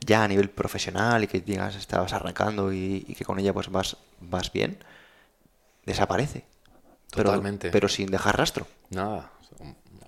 [0.05, 3.70] ya a nivel profesional y que digas estabas arrancando y, y que con ella pues
[3.70, 4.78] vas, vas bien,
[5.87, 6.45] desaparece.
[7.14, 7.70] Pero- Totalmente.
[7.70, 8.66] Pero, sin dejar rastro.
[8.90, 9.30] Nada,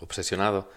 [0.00, 0.70] obsesionado.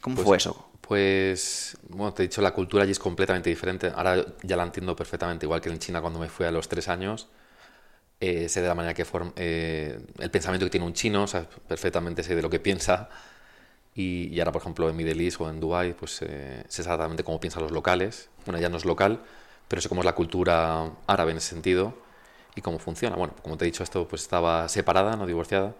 [0.00, 0.70] ¿Cómo Pues- fue eso?
[0.80, 3.92] Pues, bueno, te he dicho, la cultura allí es completamente diferente.
[3.94, 6.88] Ahora ya la entiendo perfectamente, igual que en China cuando me fui a los tres
[6.88, 7.28] años.
[8.18, 11.26] eh, sé de la manera que forma, eh, el pensamiento que tiene un chino, o
[11.26, 13.10] sea, perfectamente sé de lo que piensa.
[13.94, 17.24] Y, y ahora, por ejemplo, en Middle East o en Dubai, pues eh, sé exactamente
[17.24, 18.30] cómo piensan los locales.
[18.46, 19.20] Bueno, ya no es local,
[19.68, 21.94] pero sé cómo es la cultura árabe en ese sentido
[22.56, 23.14] y cómo funciona.
[23.14, 25.74] Bueno, como te he dicho, esto pues estaba separada, no divorciada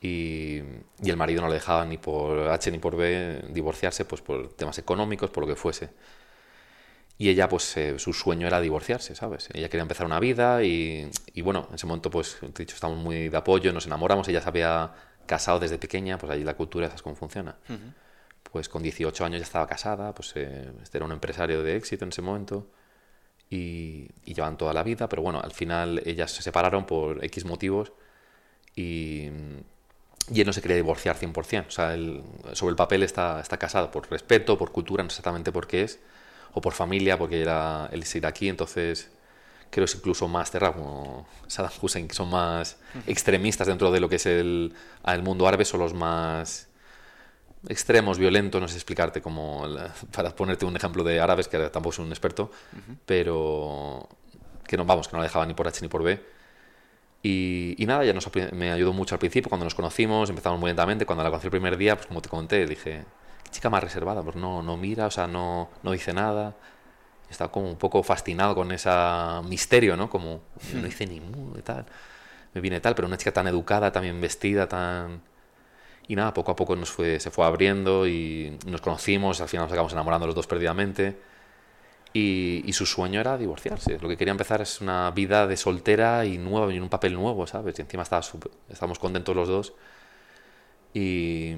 [0.00, 0.58] y,
[1.02, 4.52] y el marido no le dejaba ni por H ni por B divorciarse, pues por
[4.52, 5.90] temas económicos, por lo que fuese.
[7.18, 9.48] Y ella, pues eh, su sueño era divorciarse, ¿sabes?
[9.52, 12.74] Ella quería empezar una vida y, y bueno, en ese momento, pues, te he dicho,
[12.74, 14.92] estamos muy de apoyo, nos enamoramos, ella se había
[15.26, 17.56] casado desde pequeña, pues allí la cultura, ¿sabes cómo funciona?
[18.50, 22.04] Pues con 18 años ya estaba casada, pues eh, este era un empresario de éxito
[22.04, 22.66] en ese momento
[23.52, 27.44] y, y llevan toda la vida, pero bueno, al final ellas se separaron por X
[27.44, 27.92] motivos
[28.74, 29.28] y,
[30.32, 31.66] y él no se quería divorciar 100%.
[31.68, 32.22] O sea, él,
[32.54, 35.98] sobre el papel está, está casado por respeto, por cultura, no exactamente por qué es,
[36.54, 39.10] o por familia, porque era, él es iraquí, entonces
[39.68, 44.00] creo que es incluso más terra como Saddam Hussein, que son más extremistas dentro de
[44.00, 44.72] lo que es el,
[45.06, 46.68] el mundo árabe, son los más
[47.68, 49.64] extremos, violentos, no sé explicarte como
[50.10, 52.50] para ponerte un ejemplo de árabes, que tampoco soy un experto,
[53.06, 54.08] pero
[54.66, 56.22] que no, vamos, que no la dejaba ni por H ni por B.
[57.22, 60.68] Y, y nada, ya nos, me ayudó mucho al principio, cuando nos conocimos, empezamos muy
[60.68, 63.04] lentamente, cuando la conocí el primer día, pues como te conté, dije,
[63.44, 66.56] qué chica más reservada, pues no, no mira, o sea, no, no dice nada.
[67.30, 68.90] Estaba como un poco fascinado con ese
[69.48, 70.10] misterio, ¿no?
[70.10, 70.42] Como,
[70.74, 71.86] no dice ni mu y tal.
[72.52, 75.22] Me viene tal, pero una chica tan educada, tan bien vestida, tan...
[76.08, 79.66] Y nada, poco a poco nos fue, se fue abriendo y nos conocimos, al final
[79.66, 81.16] nos acabamos enamorando los dos perdidamente.
[82.14, 83.98] Y, y su sueño era divorciarse.
[84.00, 87.46] Lo que quería empezar es una vida de soltera y nueva, y un papel nuevo,
[87.46, 87.78] ¿sabes?
[87.78, 89.72] Y encima estaba súper- estábamos contentos los dos.
[90.94, 91.54] Y,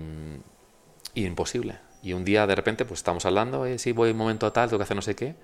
[1.15, 1.79] y imposible.
[2.03, 4.69] Y un día de repente, pues estamos hablando, eh, sí, voy un momento a tal,
[4.69, 5.35] tengo que hacer no sé qué,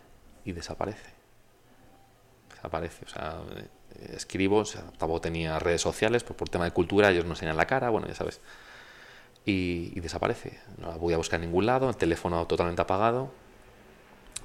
[0.44, 1.10] y desaparece.
[2.50, 3.04] Desaparece.
[3.04, 7.10] O sea, eh, escribo, o sea, tampoco tenía redes sociales, pues por tema de cultura,
[7.10, 8.40] ellos no enseñan la cara, bueno, ya sabes.
[9.46, 10.58] Y, y desaparece.
[10.78, 13.30] No la voy a buscar en ningún lado, el teléfono totalmente apagado.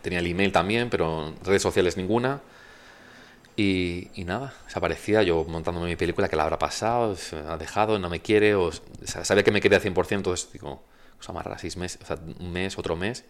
[0.02, 2.42] Tenía el email también, pero redes sociales ninguna.
[3.58, 7.98] Y, y nada, desaparecía yo montándome mi película, que la habrá pasado, se ha dejado,
[8.00, 8.72] no me quiere, o, o
[9.04, 10.84] sea, sabía que me quería 100%, entonces digo,
[11.18, 13.24] cosa más rara, seis meses, o sea, un mes, otro mes.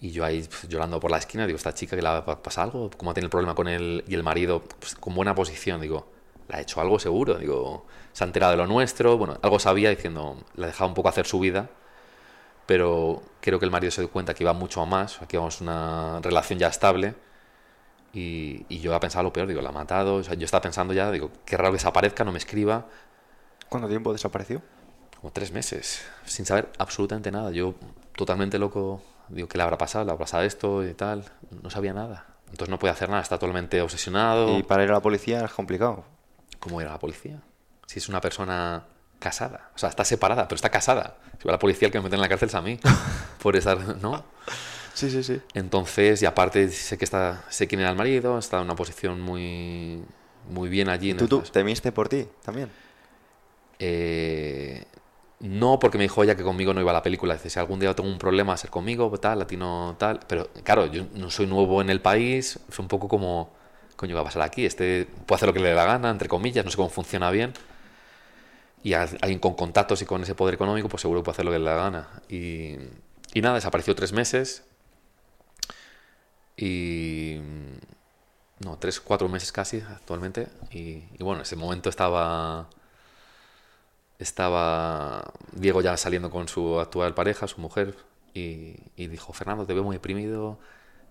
[0.00, 2.42] Y yo ahí pues, llorando por la esquina, digo, esta chica que le va a
[2.42, 4.62] pasar algo, ¿cómo tiene el problema con él y el marido?
[4.62, 6.12] Pues, con buena posición, digo,
[6.48, 9.90] le ha hecho algo seguro, digo, se ha enterado de lo nuestro, bueno, algo sabía
[9.90, 11.68] diciendo, la ha dejado un poco hacer su vida,
[12.66, 15.60] pero creo que el marido se dio cuenta que iba mucho a más, aquí vamos
[15.60, 17.14] una relación ya estable,
[18.12, 20.62] y, y yo había pensado lo peor, digo, la ha matado, o sea, yo estaba
[20.62, 22.86] pensando ya, digo, qué raro que desaparezca, no me escriba,
[23.68, 24.62] ¿Cuánto tiempo desapareció?
[25.20, 27.50] como tres meses, sin saber absolutamente nada.
[27.50, 27.74] Yo
[28.14, 30.04] totalmente loco, digo, ¿qué le habrá pasado?
[30.04, 31.24] ¿Le habrá pasado esto y tal?
[31.62, 32.26] No sabía nada.
[32.50, 34.58] Entonces no puede hacer nada, está totalmente obsesionado.
[34.58, 36.04] Y para ir a la policía es complicado.
[36.66, 37.40] ¿Cómo era la policía?
[37.86, 38.84] Si es una persona
[39.20, 39.70] casada.
[39.76, 41.16] O sea, está separada, pero está casada.
[41.38, 42.80] Si va la policía, el que me mete en la cárcel es a mí.
[43.40, 44.24] por estar, ¿no?
[44.92, 45.40] Sí, sí, sí.
[45.54, 49.20] Entonces, y aparte sé que está, sé quién era el marido, está en una posición
[49.20, 50.02] muy,
[50.50, 51.10] muy bien allí.
[51.10, 52.68] en ¿Tú, tú temiste por ti también?
[53.78, 54.84] Eh,
[55.38, 57.34] no, porque me dijo ella que conmigo no iba a la película.
[57.34, 60.18] Dice, si algún día tengo un problema, a ser conmigo, tal, latino, tal.
[60.26, 62.58] Pero claro, yo no soy nuevo en el país.
[62.68, 63.52] Es un poco como,
[63.96, 64.64] coño, ¿qué va a pasar aquí?
[64.66, 67.30] Este puede hacer lo que le dé la gana, entre comillas, no sé cómo funciona
[67.30, 67.52] bien.
[68.82, 71.50] Y alguien con contactos y con ese poder económico, pues seguro que puede hacer lo
[71.50, 72.08] que le dé la gana.
[72.28, 72.76] Y,
[73.40, 74.64] nada, desapareció tres meses.
[76.56, 77.38] Y.
[78.60, 80.48] No, tres, cuatro meses casi actualmente.
[80.70, 82.68] Y, bueno, en ese momento estaba
[84.18, 87.96] estaba Diego ya saliendo con su actual pareja, su mujer,
[88.32, 90.58] y, dijo, Fernando, te veo muy deprimido,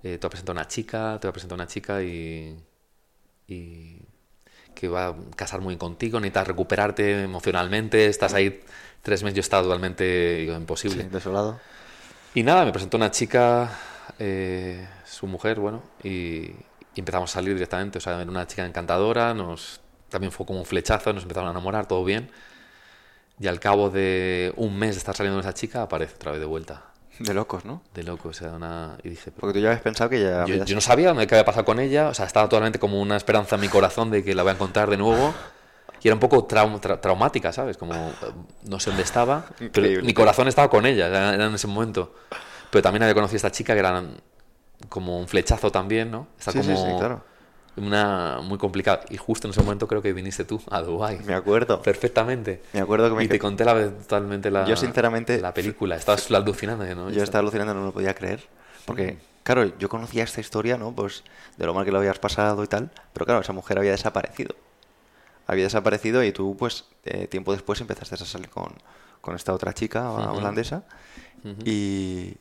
[0.04, 2.56] eh, te voy a presentar una chica, te voy a presentar una chica y,
[3.48, 4.00] y
[4.74, 8.62] que va a casar muy contigo, necesitas recuperarte emocionalmente, estás ahí
[9.02, 11.04] tres meses, yo estaba totalmente digo, imposible.
[11.04, 11.60] Sí, desolado.
[12.34, 13.72] Y nada, me presentó una chica,
[14.20, 16.52] eh, su mujer, bueno, y,
[16.96, 18.00] y empezamos a salir directamente.
[18.00, 19.80] O sea, era una chica encantadora, nos,
[20.10, 22.30] también fue como un flechazo, nos empezaron a enamorar, todo bien.
[23.40, 26.40] Y al cabo de un mes de estar saliendo con esa chica, aparece otra vez
[26.40, 26.84] de vuelta.
[27.20, 27.82] De locos, ¿no?
[27.94, 28.98] De loco, o sea, una...
[29.04, 30.46] Y dije, Porque tú ya habías pensado que ya...
[30.46, 33.56] yo, no sabía qué había pasado con ella, o sea, estaba totalmente como una esperanza
[33.56, 35.34] en mi corazón de que la voy a encontrar de nuevo.
[36.02, 37.78] Y era un poco trau- tra- traumática, ¿sabes?
[37.78, 38.14] Como eh,
[38.64, 42.14] no sé dónde estaba, pero mi corazón estaba con ella, era, en ese momento.
[42.70, 44.04] Pero también había conocido a esta chica que era
[44.90, 46.28] como un flechazo también, ¿no?
[46.38, 47.24] Está Sí, sí, claro.
[47.78, 49.02] Una muy complicada.
[49.10, 51.20] Y justo en ese momento creo que viniste tú a Dubái.
[51.26, 51.82] Me acuerdo.
[51.82, 52.62] Perfectamente.
[52.74, 55.96] Me acuerdo que me Y te conté la, totalmente la, Yo, sinceramente- la película.
[55.96, 57.10] Estabas alucinando, ¿no?
[57.10, 58.48] Yo estaba alucinando, no lo podía creer.
[58.86, 60.94] Porque, claro, yo conocía esta historia, ¿no?
[60.94, 61.24] Pues
[61.58, 62.92] de lo mal que lo habías pasado y tal.
[63.14, 64.56] Pero claro, esa mujer había desaparecido.
[65.48, 68.74] Había desaparecido y tú, pues, eh, tiempo después empezaste a salir con,
[69.22, 70.84] con esta otra chica holandesa.
[71.64, 72.34] Y,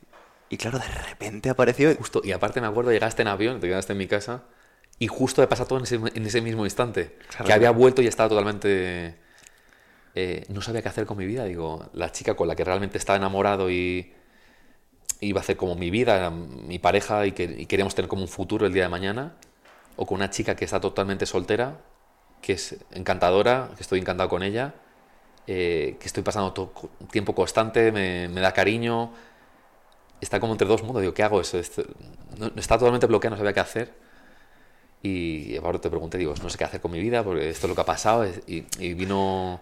[0.48, 1.94] y claro, de repente apareció.
[1.96, 4.42] Justo, y aparte me acuerdo, llegaste en avión, te quedaste en mi casa,
[4.98, 7.16] y justo me pasa todo en ese, en ese mismo instante.
[7.28, 7.46] Claro.
[7.46, 9.16] Que había vuelto y estaba totalmente...
[10.14, 11.44] eh, no sabía qué hacer con mi vida.
[11.44, 14.12] Digo, la chica con la que realmente estaba enamorado y
[15.20, 18.28] iba a hacer como mi vida, mi pareja y, que, y queríamos tener como un
[18.28, 19.34] futuro el día de mañana,
[19.96, 21.78] o con una chica que está totalmente soltera,
[22.42, 24.74] que es encantadora, que estoy encantado con ella,
[25.46, 26.72] eh, que estoy pasando to-
[27.10, 29.12] tiempo constante, me, me da cariño,
[30.20, 31.00] está como entre dos mundos.
[31.00, 31.40] Digo, ¿qué hago?
[31.40, 34.03] Eso, está totalmente bloqueado, no sabía qué hacer.
[35.04, 37.70] Y ahora te pregunté, digo, no sé qué hacer con mi vida, porque esto es
[37.70, 38.26] lo que ha pasado.
[38.48, 38.62] Y,
[38.94, 39.60] vino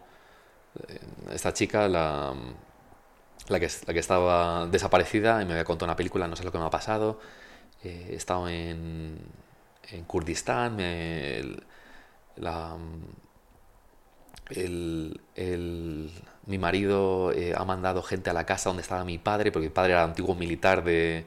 [0.88, 1.00] eh,
[1.32, 2.34] esta chica, la,
[3.48, 6.52] la, que, la que estaba desaparecida, y me había contado una película, no sé lo
[6.52, 7.18] que me ha pasado.
[7.84, 9.18] Eh, he estado en,
[9.90, 11.62] en Kurdistán, el-
[12.36, 12.76] la,
[15.36, 16.10] el-
[16.46, 19.72] mi marido eh, ha mandado gente a la casa donde estaba mi padre, porque mi
[19.74, 21.24] padre era antiguo militar de,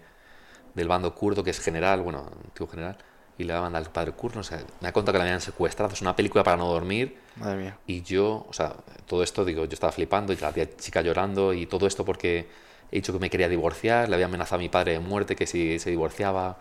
[0.76, 2.98] del bando kurdo, que es general, bueno, antiguo general,
[3.38, 5.94] y le mandar al padre kurdo, o sea, me ha contado que la habían secuestrado,
[5.94, 7.78] es una película para no dormir, Madre mía.
[7.86, 8.76] y yo, o sea,
[9.06, 12.48] todo esto, digo, yo estaba flipando, y la tía chica llorando, y todo esto porque
[12.92, 15.48] he dicho que me quería divorciar, le había amenazado a mi padre de muerte, que
[15.48, 16.58] si se divorciaba,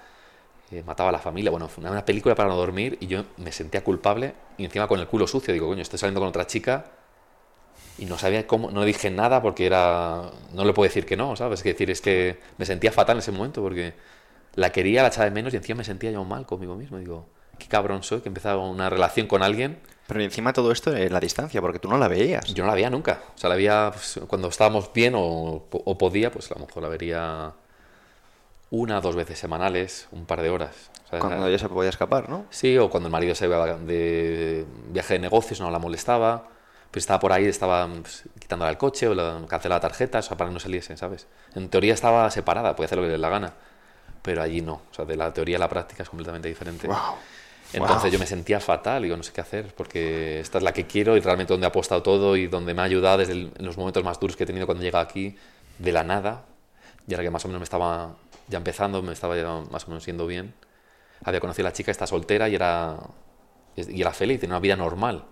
[0.73, 1.51] eh, mataba a la familia.
[1.51, 4.89] Bueno, fue una, una película para no dormir, y yo me sentía culpable, y encima
[4.89, 6.87] con el culo sucio, digo, coño, estoy saliendo con otra chica,
[7.99, 11.37] y no sabía cómo, no dije nada porque era, no le puedo decir que no,
[11.37, 11.61] ¿sabes?
[11.61, 13.95] Es decir, es que me sentía fatal en ese momento, porque
[14.55, 17.27] la quería, la echaba de menos, y encima me sentía yo mal conmigo mismo, digo,
[17.59, 21.13] qué cabrón soy, que he empezado una relación con alguien Pero encima todo esto en
[21.13, 22.45] la distancia, porque tú no la veías.
[22.53, 23.23] yo no la veía nunca.
[23.35, 26.83] O sea, la veía pues, cuando estábamos bien o, o podía, pues a lo mejor
[26.83, 27.55] la vería
[28.71, 30.91] una o dos veces semanales, un par de horas.
[31.07, 32.47] O sea, Cuando ella se podía escapar, ¿no?
[32.51, 36.49] Sí, o cuando el marido se iba de viaje de negocios, no la molestaba.
[36.91, 40.37] Pues estaba por ahí, estaba pues, quitándole el coche o la, cancelaba tarjetas o sea,
[40.37, 41.27] para que no saliesen, ¿sabes?
[41.55, 43.55] En teoría estaba separada, podía hacer lo que le dé la gana.
[44.25, 44.81] Pero allí no.
[44.91, 46.87] O sea, de la teoría a la práctica es completamente diferente.
[46.87, 46.97] Wow.
[47.75, 48.13] Entonces Wow.
[48.13, 51.15] yo me sentía fatal, digo, no sé qué hacer, porque esta es la que quiero
[51.17, 53.77] y realmente donde he apostado todo y donde me ha ayudado desde el- en los
[53.77, 55.37] momentos más duros que he tenido cuando he llegado aquí,
[55.79, 56.45] de la nada,
[57.07, 58.17] y ahora que más o menos me estaba
[58.49, 60.55] ya empezando, me estaba ya más o menos yendo bien,
[61.25, 62.97] había conocido a la chica, está soltera y era,
[63.77, 65.25] y era feliz, tenía una vida normal.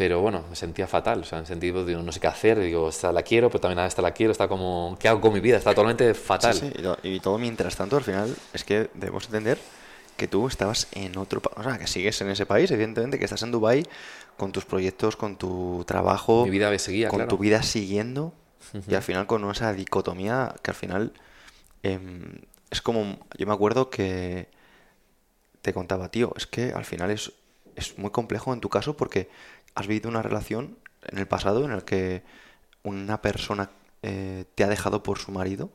[0.00, 2.58] Pero bueno, me sentía fatal, o sea, en el sentido de no sé qué hacer,
[2.58, 5.40] digo, esta la quiero, pero también esta la quiero, está como, ¿qué hago con mi
[5.40, 5.58] vida?
[5.58, 6.54] Está totalmente fatal.
[6.54, 9.58] Sí, sí, y, to- y todo mientras tanto, al final, es que debemos entender
[10.16, 13.26] que tú estabas en otro país, o sea, que sigues en ese país, evidentemente, que
[13.26, 13.86] estás en Dubai
[14.38, 17.28] con tus proyectos, con tu trabajo, Mi vida seguía, con claro.
[17.28, 18.32] tu vida siguiendo,
[18.88, 21.12] y al final con esa dicotomía que al final
[21.82, 22.40] em,
[22.70, 24.48] es como, yo me acuerdo que
[25.62, 27.32] te contaba, tío, es que al final es,
[27.76, 29.28] es muy complejo en tu caso porque
[29.74, 32.22] has vivido una relación en el pasado en el que
[32.82, 33.70] una persona
[34.02, 35.70] eh, te ha dejado por su marido,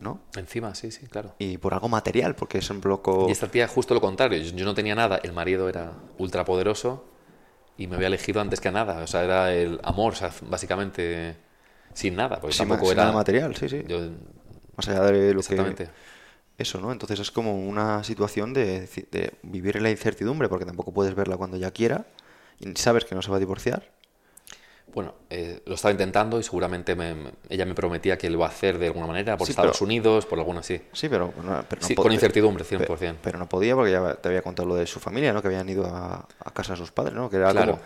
[0.00, 0.20] ¿no?
[0.36, 1.34] Encima, sí, sí, claro.
[1.38, 3.26] Y por algo material, porque es un bloco...
[3.28, 7.04] Y esta tía justo lo contrario, yo, no tenía nada, el marido era ultra poderoso
[7.78, 11.36] y me había elegido antes que nada, o sea, era el amor, o sea, básicamente
[11.94, 13.02] sin nada, porque sin, tampoco sin era...
[13.04, 13.82] nada material, sí, sí.
[13.86, 14.10] yo-
[14.76, 15.86] Más allá de lo exactamente.
[15.86, 15.90] que...
[16.58, 16.92] Eso, ¿no?
[16.92, 21.36] Entonces es como una situación de, de vivir en la incertidumbre, porque tampoco puedes verla
[21.36, 22.06] cuando ya quiera,
[22.74, 23.90] sabes que no se va a divorciar.
[24.94, 28.46] Bueno, eh, lo estaba intentando y seguramente me- me- ella me prometía que lo va
[28.46, 30.82] a hacer de alguna manera, por Sí, Estados pero- Unidos, por alguna así.
[30.92, 33.16] Sí, pero, no, pero no Sí, con incertidumbre, pe- 100%.
[33.22, 35.40] Pero no podía porque ya te había contado lo de su familia, ¿no?
[35.40, 37.30] Que habían ido a, a casa de sus padres, ¿no?
[37.30, 37.72] Que era Claro.
[37.72, 37.82] como...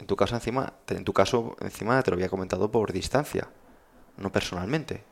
[0.00, 3.48] En tu caso encima, en tu caso encima te lo había comentado por distancia,
[4.18, 5.04] no personalmente.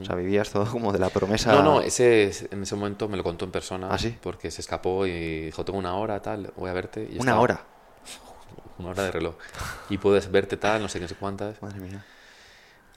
[0.00, 1.52] O sea, vivías todo como de la promesa...
[1.52, 3.88] No, no, ese, en ese momento me lo contó en persona.
[3.90, 4.16] ¿Ah, sí?
[4.22, 7.02] Porque se escapó y dijo, tengo una hora, tal, voy a verte.
[7.02, 7.64] Y Una estaba- hora.
[8.78, 9.36] Una hora de reloj.
[9.90, 11.60] Y puedes verte tal, no sé qué, no sé cuántas.
[11.62, 12.04] Madre mía.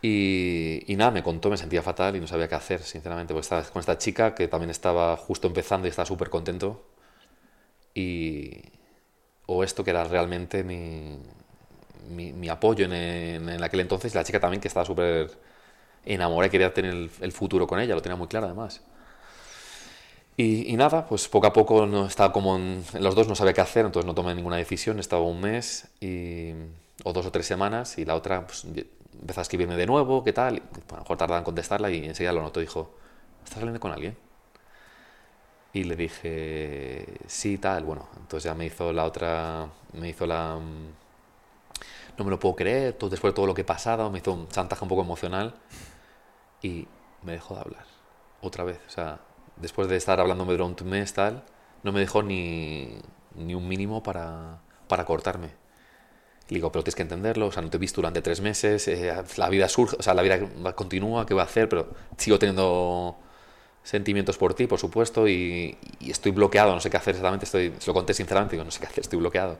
[0.01, 3.33] Y, y nada, me contó, me sentía fatal y no sabía qué hacer, sinceramente.
[3.33, 6.83] Porque estaba con esta chica que también estaba justo empezando y estaba súper contento.
[7.93, 8.61] Y.
[9.47, 11.17] O esto que era realmente mi,
[12.09, 14.15] mi, mi apoyo en, en, en aquel entonces.
[14.15, 15.31] La chica también que estaba súper
[16.05, 18.81] enamorada y quería tener el, el futuro con ella, lo tenía muy claro además.
[20.37, 23.35] Y, y nada, pues poco a poco no estaba como en, en los dos no
[23.35, 26.51] sabía qué hacer, entonces no tomé ninguna decisión, estaba un mes y,
[27.03, 28.65] o dos o tres semanas y la otra pues,
[29.19, 30.57] empezó a escribirme de nuevo, ¿qué tal?
[30.57, 32.91] Y, pues, a lo mejor tardaba en contestarla y enseguida lo notó, dijo,
[33.43, 34.17] ¿estás saliendo con alguien?
[35.73, 40.57] Y le dije, sí, tal, bueno, entonces ya me hizo la otra, me hizo la...
[40.57, 40.87] mm,
[42.17, 44.33] No me lo puedo creer, todo, después de todo lo que he pasado, me hizo
[44.33, 45.53] un chantaje un poco emocional
[46.61, 46.87] y
[47.23, 47.85] me dejó de hablar,
[48.41, 49.19] otra vez, o sea,
[49.61, 51.43] después de estar hablándome durante un mes, tal,
[51.83, 52.97] no me dejó ni,
[53.35, 55.49] ni un mínimo para, para cortarme.
[56.49, 58.87] Le digo, pero tienes que entenderlo, o sea, no te he visto durante tres meses,
[58.89, 61.69] eh, la vida surge, o sea, la vida va- continúa, ¿qué voy a hacer?
[61.69, 63.17] Pero sigo teniendo
[63.83, 67.73] sentimientos por ti, por supuesto, y, y estoy bloqueado, no sé qué hacer exactamente, estoy,
[67.79, 69.59] se lo conté sinceramente, digo, no sé qué hacer, estoy bloqueado.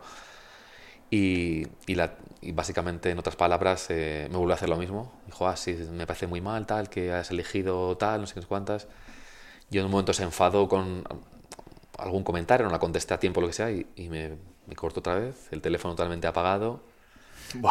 [1.10, 5.12] Y, y, la- y básicamente, en otras palabras, eh, me vuelve a hacer lo mismo.
[5.26, 8.46] Dijo, ah, sí, me parece muy mal, tal, que has elegido tal, no sé qué
[8.46, 8.88] cuántas.
[9.72, 11.04] Yo en un momento se enfadó con
[11.98, 15.00] algún comentario, no la contesté a tiempo, lo que sea, y, y me, me cortó
[15.00, 16.82] otra vez, el teléfono totalmente apagado,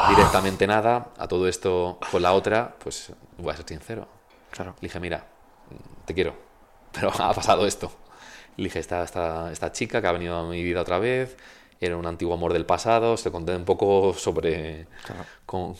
[0.08, 1.12] directamente nada.
[1.16, 4.08] A todo esto, con la otra, pues voy a ser sincero.
[4.50, 4.74] Claro.
[4.80, 5.26] Le dije, mira,
[6.06, 6.34] te quiero,
[6.92, 7.92] pero ha pasado esto.
[8.56, 11.36] Le dije, esta, esta, esta chica que ha venido a mi vida otra vez,
[11.80, 14.86] era un antiguo amor del pasado, se conté un poco sobre...
[15.04, 15.24] Claro.
[15.46, 15.74] Con,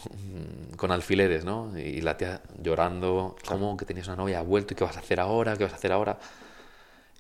[0.76, 1.78] con alfileres, ¿no?
[1.78, 5.01] Y la tía llorando, ¿cómo que tenías una novia, ha vuelto y qué vas a
[5.01, 5.57] hacer ahora?
[5.57, 6.18] ¿Qué vas a hacer ahora?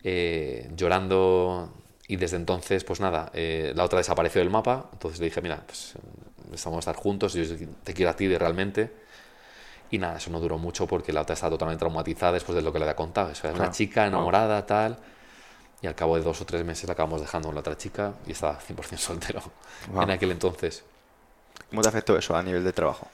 [0.02, 1.72] Eh, llorando
[2.08, 5.62] y desde entonces, pues nada, eh, la otra desapareció del mapa, entonces le dije, mira,
[5.64, 5.94] pues
[6.52, 7.44] estamos a estar juntos, yo
[7.84, 8.90] te quiero a ti de realmente.
[9.92, 12.72] Y nada, eso no duró mucho porque la otra estaba totalmente traumatizada después de lo
[12.72, 13.30] que le había contado.
[13.30, 13.72] Era una Claro.
[13.72, 14.96] chica enamorada, tal.
[15.82, 18.14] Y al cabo de dos o tres meses la acabamos dejando con la otra chica
[18.26, 19.42] y estaba 100% soltero
[19.86, 20.02] Wow.
[20.02, 20.84] en aquel entonces.
[21.70, 23.08] ¿Cómo te afectó eso a nivel de trabajo?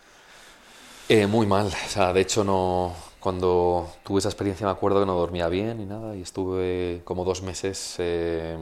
[1.09, 5.07] Eh, muy mal, o sea, de hecho no, cuando tuve esa experiencia me acuerdo que
[5.07, 8.57] no dormía bien ni nada y estuve como dos meses eh,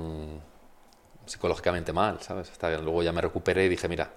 [1.26, 2.50] psicológicamente mal, ¿sabes?
[2.50, 4.11] Hasta que luego ya me recuperé y dije, mira,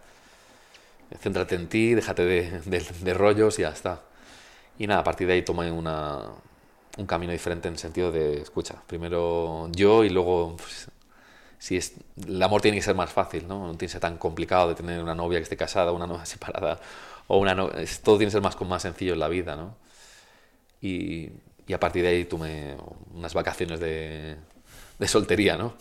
[1.22, 4.02] céntrate en ti, déjate de, de- de rollos y ya está.
[4.80, 6.24] Y nada, a partir de ahí tomé una,
[6.98, 10.88] un camino diferente en el sentido de, escucha, primero yo y luego, pues,
[11.60, 11.94] si es,
[12.28, 13.60] el amor tiene que ser más fácil, ¿no?
[13.60, 16.26] No tiene que ser tan complicado de tener una novia que esté casada, una novia
[16.28, 16.80] separada,
[17.28, 17.70] o una no-
[18.04, 19.76] todo tiene que ser más, más sencillo en la vida, ¿no?
[20.82, 21.30] Y,
[21.68, 22.76] y a partir de ahí tomé
[23.14, 24.36] unas vacaciones de,
[25.00, 25.74] de soltería, ¿no?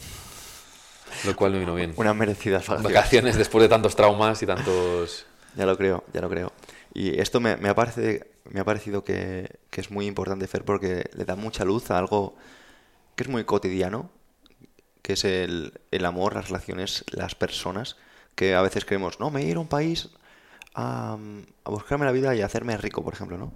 [1.24, 1.92] Lo cual me vino bien.
[1.96, 2.92] Unas merecidas vacaciones.
[2.94, 5.26] Vacaciones después de tantos traumas y tantos...
[5.56, 6.52] Ya lo creo, ya lo creo.
[6.98, 10.64] Y esto me, me, ha, parece- me ha parecido que, que es muy importante, Fer,
[10.64, 12.36] porque le da mucha luz a algo
[13.16, 14.08] que es muy cotidiano,
[15.02, 17.96] que es el, el amor, las relaciones, las personas,
[18.34, 20.08] que a veces creemos, no, me ir a un país
[20.74, 21.18] a,
[21.64, 23.52] a buscarme la vida y a hacerme rico, por ejemplo, ¿no?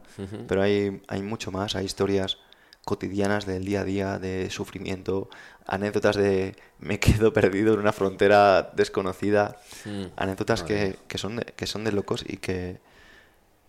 [0.46, 2.36] Pero hay, hay mucho más, hay historias
[2.84, 5.28] cotidianas del día a día, de sufrimiento,
[5.66, 10.04] anécdotas de me quedo perdido en una frontera desconocida, Mm.
[10.16, 12.80] anécdotas que, que son de, que son de locos y que,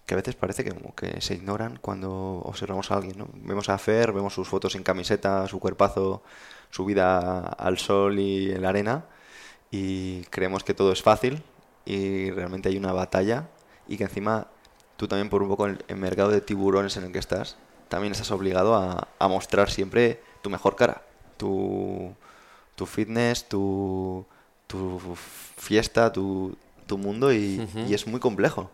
[0.05, 3.27] que a veces parece que, como que se ignoran cuando observamos a alguien, ¿no?
[3.33, 6.23] Vemos a Fer, vemos sus fotos sin camiseta, su cuerpazo,
[6.69, 9.05] su vida al sol y en la arena
[9.71, 11.41] y creemos que todo es fácil
[11.85, 13.49] y realmente hay una batalla
[13.87, 14.47] y que encima
[14.97, 17.57] tú también por un poco el, el mercado de tiburones en el que estás,
[17.89, 21.03] también estás obligado a, a mostrar siempre tu mejor cara,
[21.37, 22.13] tu,
[22.75, 24.25] tu fitness, tu,
[24.67, 24.99] tu
[25.57, 28.69] fiesta, tu, tu mundo y, y es muy complejo.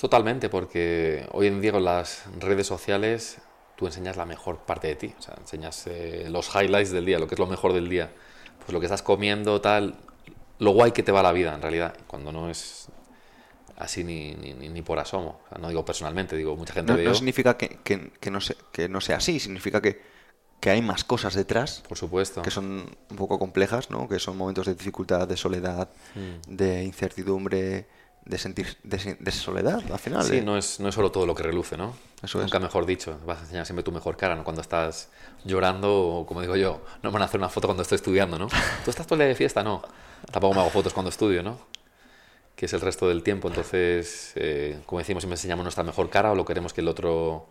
[0.00, 3.38] Totalmente, porque hoy en día con las redes sociales
[3.76, 7.18] tú enseñas la mejor parte de ti, o sea, enseñas eh, los highlights del día,
[7.18, 8.10] lo que es lo mejor del día,
[8.58, 9.94] pues lo que estás comiendo, tal,
[10.58, 12.88] lo guay que te va la vida en realidad, cuando no es
[13.76, 16.98] así ni, ni, ni por asomo, o sea, no digo personalmente, digo mucha gente No,
[16.98, 20.00] veo, no significa que, que- que no se- que no sea así, significa que,
[20.60, 24.08] que hay más cosas detrás por supuesto, que son un poco complejas, ¿no?
[24.08, 26.54] Que son momentos de dificultad, de soledad, Mm.
[26.56, 27.86] de incertidumbre,
[28.30, 30.24] de sentir de, soledad al final.
[30.24, 30.42] Sí, ¿eh?
[30.42, 31.96] no es, no es solo todo lo que reluce, ¿no?
[32.22, 32.44] Eso es.
[32.44, 33.18] Nunca mejor dicho.
[33.26, 34.44] Vas a enseñar siempre tu mejor cara, ¿no?
[34.44, 35.10] Cuando estás
[35.44, 38.38] llorando o, como digo yo, no me van a hacer una foto cuando estoy estudiando,
[38.38, 38.46] ¿no?
[38.84, 39.64] ¿Tú estás todo el día de fiesta?
[39.64, 39.82] No.
[40.30, 41.58] Tampoco me hago fotos cuando estudio, ¿no?
[42.54, 43.48] Que es el resto del tiempo.
[43.48, 47.48] Entonces, eh, como decimos, siempre enseñamos nuestra mejor cara o lo queremos que el otro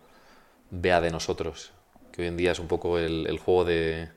[0.70, 1.72] vea de nosotros.
[2.10, 4.08] Que hoy en día es un poco el, el juego de,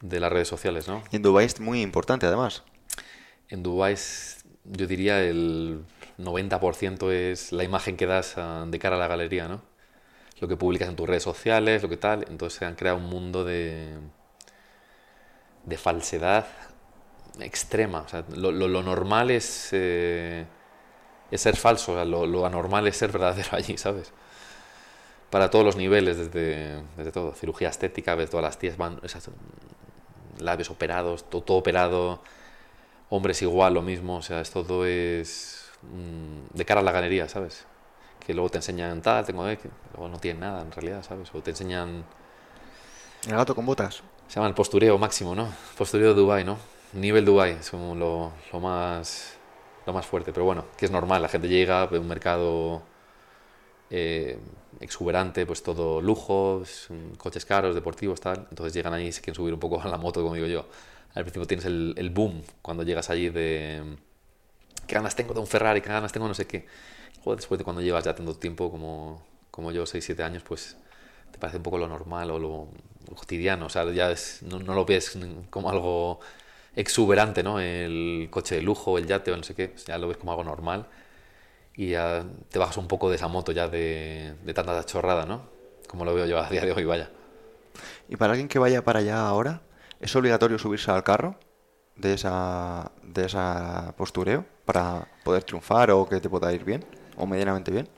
[0.00, 1.04] de las redes sociales, ¿no?
[1.12, 2.62] Y en Dubái es muy importante además.
[3.48, 4.37] En Dubái es,
[4.72, 5.84] yo diría el
[6.18, 9.62] 90% es la imagen que das ah, de cara a la galería, ¿no?
[10.40, 12.26] Lo que publicas en tus redes sociales, lo que tal.
[12.30, 13.94] Entonces se han creado un mundo de,
[15.64, 16.46] de falsedad
[17.40, 18.02] extrema.
[18.02, 20.46] O sea, lo, lo- normal es, eh,
[21.30, 24.12] es ser falso, o sea, lo, lo anormal es ser verdadero allí, ¿sabes?
[25.30, 27.34] Para todos los niveles, desde, desde todo.
[27.34, 28.98] Cirugía estética, ves todas las tías van,
[30.38, 32.22] labios operados, todo, todo operado,
[33.10, 37.28] hombres igual, lo mismo, o sea, es todo es mm, de cara a la galería,
[37.28, 37.66] ¿sabes?
[38.26, 41.30] Que luego te enseñan tal, tengo eh, que luego no tienen nada en realidad, ¿sabes?
[41.34, 42.04] O te enseñan,
[43.26, 44.02] El gato con botas.
[44.26, 45.48] se llama el postureo máximo, ¿no?
[45.76, 46.58] Postureo de Dubai, ¿no?
[46.92, 49.34] Nivel Dubai, es como lo, lo más
[49.86, 52.82] lo más fuerte, pero bueno, que es normal, la gente llega, ve un mercado
[53.90, 54.38] eh,
[54.80, 58.46] exuberante, pues todo lujos, mm, coches caros, deportivos, tal.
[58.50, 60.66] Entonces llegan ahí y se quieren subir un poco a la moto, como digo yo.
[61.18, 63.82] Al principio tienes el, el boom cuando llegas allí de
[64.86, 66.66] qué ganas tengo de un Ferrari, qué ganas tengo no sé qué.
[67.26, 70.76] Después de cuando llevas ya tanto tiempo como, como yo, 6-7 años, pues
[71.32, 72.68] te parece un poco lo normal o lo,
[73.16, 73.66] cotidiano.
[73.66, 75.18] O sea, ya no lo ves
[75.50, 76.20] como algo
[76.76, 77.58] exuberante, ¿no?
[77.58, 80.30] El coche de lujo, el yate o no sé qué, pues ya lo ves como
[80.30, 80.86] algo normal
[81.74, 85.42] y ya te bajas un poco de esa moto ya de, de tanta chorrada, ¿no?
[85.88, 87.10] Como lo veo yo a día de hoy, vaya.
[88.08, 89.60] Y para alguien que vaya para allá ahora,
[90.00, 91.36] ¿es obligatorio subirse al carro
[91.96, 96.84] de esa, de esa postureo para poder triunfar o que te pueda ir bien
[97.16, 97.88] o medianamente bien?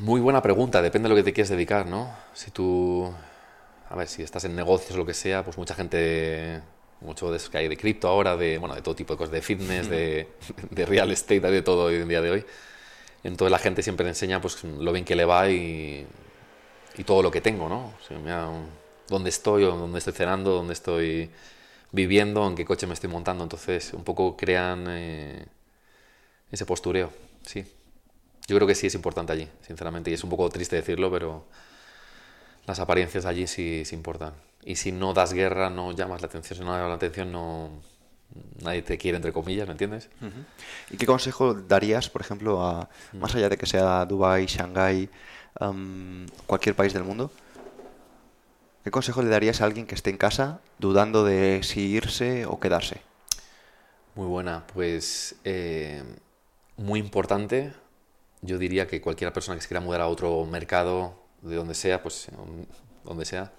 [0.00, 2.10] Muy buena pregunta, depende de lo que te quieres dedicar, ¿no?
[2.32, 3.12] Si tú,
[3.88, 6.62] a ver, si estás en negocios o lo que sea, pues mucha gente,
[7.00, 9.32] mucho de eso que hay de cripto ahora, de, bueno, de todo tipo de cosas,
[9.32, 10.28] de fitness, de,
[10.70, 12.44] de real estate, de todo hoy en día de hoy.
[13.22, 16.06] Entonces la gente siempre enseña pues lo bien que le va y,
[16.96, 17.92] y todo lo que tengo, ¿no?
[18.00, 18.48] O sea, mira,
[19.08, 21.30] dónde estoy, o dónde estoy cenando, dónde estoy
[21.92, 23.44] viviendo, en qué coche me estoy montando.
[23.44, 25.46] Entonces un poco crean eh,
[26.50, 27.10] ese postureo,
[27.42, 27.64] sí.
[28.48, 31.46] Yo creo que sí es importante allí, sinceramente, y es un poco triste decirlo, pero
[32.66, 34.34] las apariencias allí sí, sí importan.
[34.64, 37.70] Y si no das guerra, no llamas la atención, si no llamas la atención, no
[38.62, 40.08] nadie te quiere, entre comillas, ¿me entiendes?
[40.90, 45.08] ¿Y qué consejo darías, por ejemplo, a, más allá de que sea Dubái, Shanghái,
[45.60, 47.30] am, cualquier país del mundo?
[48.86, 52.60] ¿Qué consejo le darías a alguien que esté en casa dudando de si irse o
[52.60, 53.00] quedarse?
[54.14, 56.04] Muy buena, pues eh,
[56.76, 57.72] muy importante.
[58.42, 62.00] Yo diría que cualquier persona que se quiera mudar a otro mercado, de donde sea,
[62.00, 62.28] pues
[63.02, 63.50] donde sea,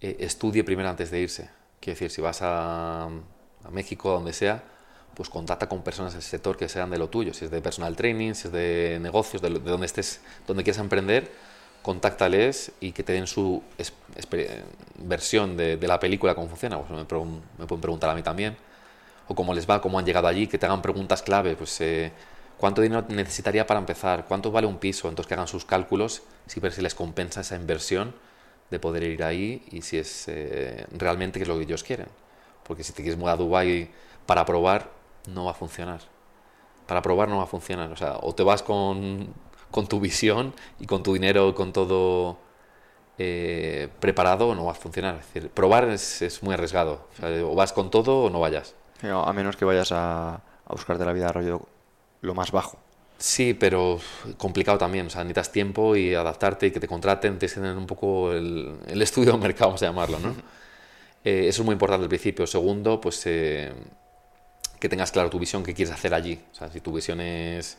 [0.00, 1.50] eh, estudie primero antes de irse.
[1.78, 4.64] Quiero decir, si vas a, a México, donde sea,
[5.14, 7.34] pues contacta con personas del sector que sean de lo tuyo.
[7.34, 10.80] Si es de personal training, si es de negocios, de, de donde estés, donde quieras
[10.80, 11.30] emprender,
[11.82, 13.62] contáctales y que te den su
[14.98, 16.78] versión de, la película, cómo funciona.
[16.78, 16.90] Pues
[17.58, 18.56] me pueden preguntar a mí también
[19.30, 22.10] o cómo les va, cómo han llegado allí, que te hagan preguntas clave, pues eh,
[22.58, 26.58] cuánto dinero necesitaría para empezar, cuánto vale un piso, entonces que hagan sus cálculos, si
[26.58, 28.12] ver si les compensa esa inversión
[28.70, 32.08] de poder ir ahí y si es eh, realmente que es lo que ellos quieren.
[32.64, 33.92] Porque si te quieres mudar a Dubái
[34.26, 34.90] para probar,
[35.28, 36.00] no va a funcionar.
[36.88, 37.92] Para probar no va a funcionar.
[37.92, 39.32] O sea, o te vas con,
[39.70, 42.38] con tu visión y con tu dinero, con todo
[43.18, 45.16] eh, preparado, no va a funcionar.
[45.16, 47.06] Es decir, probar es, es muy arriesgado.
[47.12, 48.74] O, sea, o vas con todo o no vayas.
[49.02, 51.62] No, A menos que vayas a, a buscar de la vida rollo
[52.22, 52.78] lo más bajo.
[53.18, 54.00] Sí, pero
[54.38, 55.06] complicado también.
[55.06, 57.38] O sea, necesitas tiempo y adaptarte y que te contraten.
[57.38, 60.34] Tienes que tener un poco el, el estudio del mercado, vamos a llamarlo, ¿no?
[61.22, 62.46] Eh, eso es muy importante al principio.
[62.46, 63.74] Segundo, pues eh,
[64.80, 66.40] que tengas claro tu visión, qué quieres hacer allí.
[66.50, 67.76] O sea, si tu visión es,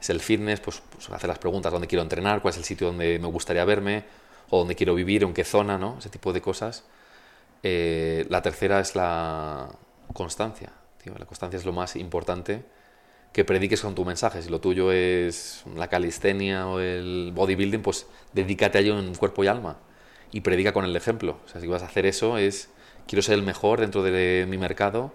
[0.00, 2.88] es el fitness, pues, pues hacer las preguntas, dónde quiero entrenar, cuál es el sitio
[2.88, 4.04] donde me gustaría verme,
[4.50, 5.96] o dónde quiero vivir, en qué zona, ¿no?
[5.98, 6.84] Ese tipo de cosas.
[7.62, 9.68] Eh, la tercera es la
[10.12, 10.72] constancia.
[11.02, 11.14] tío.
[11.18, 12.64] La constancia es lo más importante
[13.32, 14.42] que prediques con tu mensaje.
[14.42, 19.44] Si lo tuyo es la calistenia o el bodybuilding, pues dedícate a ello en cuerpo
[19.44, 19.78] y alma
[20.32, 21.38] y predica con el ejemplo.
[21.44, 22.70] O sea, si vas a hacer eso es,
[23.06, 25.12] quiero ser el mejor dentro de mi mercado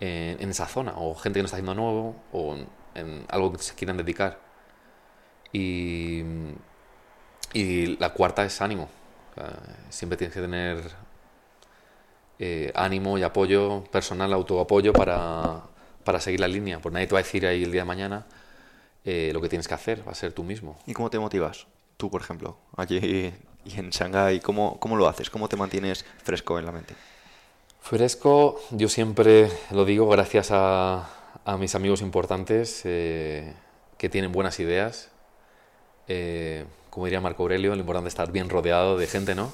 [0.00, 2.56] en, esa zona, o gente que no está haciendo nuevo, o
[3.00, 4.38] en, algo que se quieran dedicar.
[5.52, 6.22] Y,
[7.52, 8.88] y la cuarta es ánimo.
[9.90, 10.82] siempre tienes que tener
[12.38, 15.62] eh, ánimo y apoyo personal, autoapoyo para,
[16.04, 16.78] para seguir la línea.
[16.78, 18.26] Pues nadie te va a decir ahí el día de mañana
[19.04, 20.78] eh, lo que tienes que hacer, va a ser tú mismo.
[20.86, 21.66] ¿Y cómo te motivas?
[21.96, 23.34] Tú, por ejemplo, allí
[23.64, 25.28] y en Shanghái, ¿cómo, ¿cómo lo haces?
[25.28, 26.94] ¿Cómo te mantienes fresco en la mente?
[27.80, 31.08] Fresco, yo siempre lo digo gracias a,
[31.44, 33.54] a mis amigos importantes eh,
[33.98, 35.10] que tienen buenas ideas.
[36.08, 39.52] Eh, como diría Marco Aurelio, lo importante es estar bien rodeado de gente, ¿no?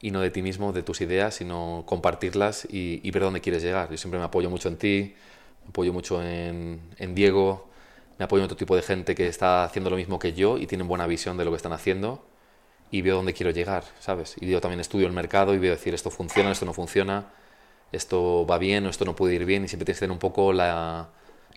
[0.00, 3.90] Y no de ti mismo, de tus ideas, sino compartirlas y, ver dónde quieres llegar.
[3.90, 5.14] Yo siempre me apoyo mucho en ti,
[5.64, 7.68] me apoyo mucho en, en Diego,
[8.18, 10.66] me apoyo en otro tipo de gente que está haciendo lo mismo que yo y
[10.66, 12.24] tienen buena visión de lo que están haciendo
[12.90, 14.36] y veo dónde quiero llegar, ¿sabes?
[14.40, 17.26] Y yo también estudio el mercado y veo decir esto funciona, esto no funciona,
[17.92, 20.18] esto va bien o esto no puede ir bien y siempre tienes que tener un
[20.18, 21.08] poco la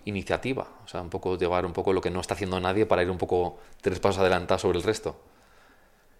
[0.04, 3.02] iniciativa, o sea, un poco llevar un poco lo que no está haciendo nadie para
[3.02, 5.16] ir un poco tres pasos adelantado sobre el resto.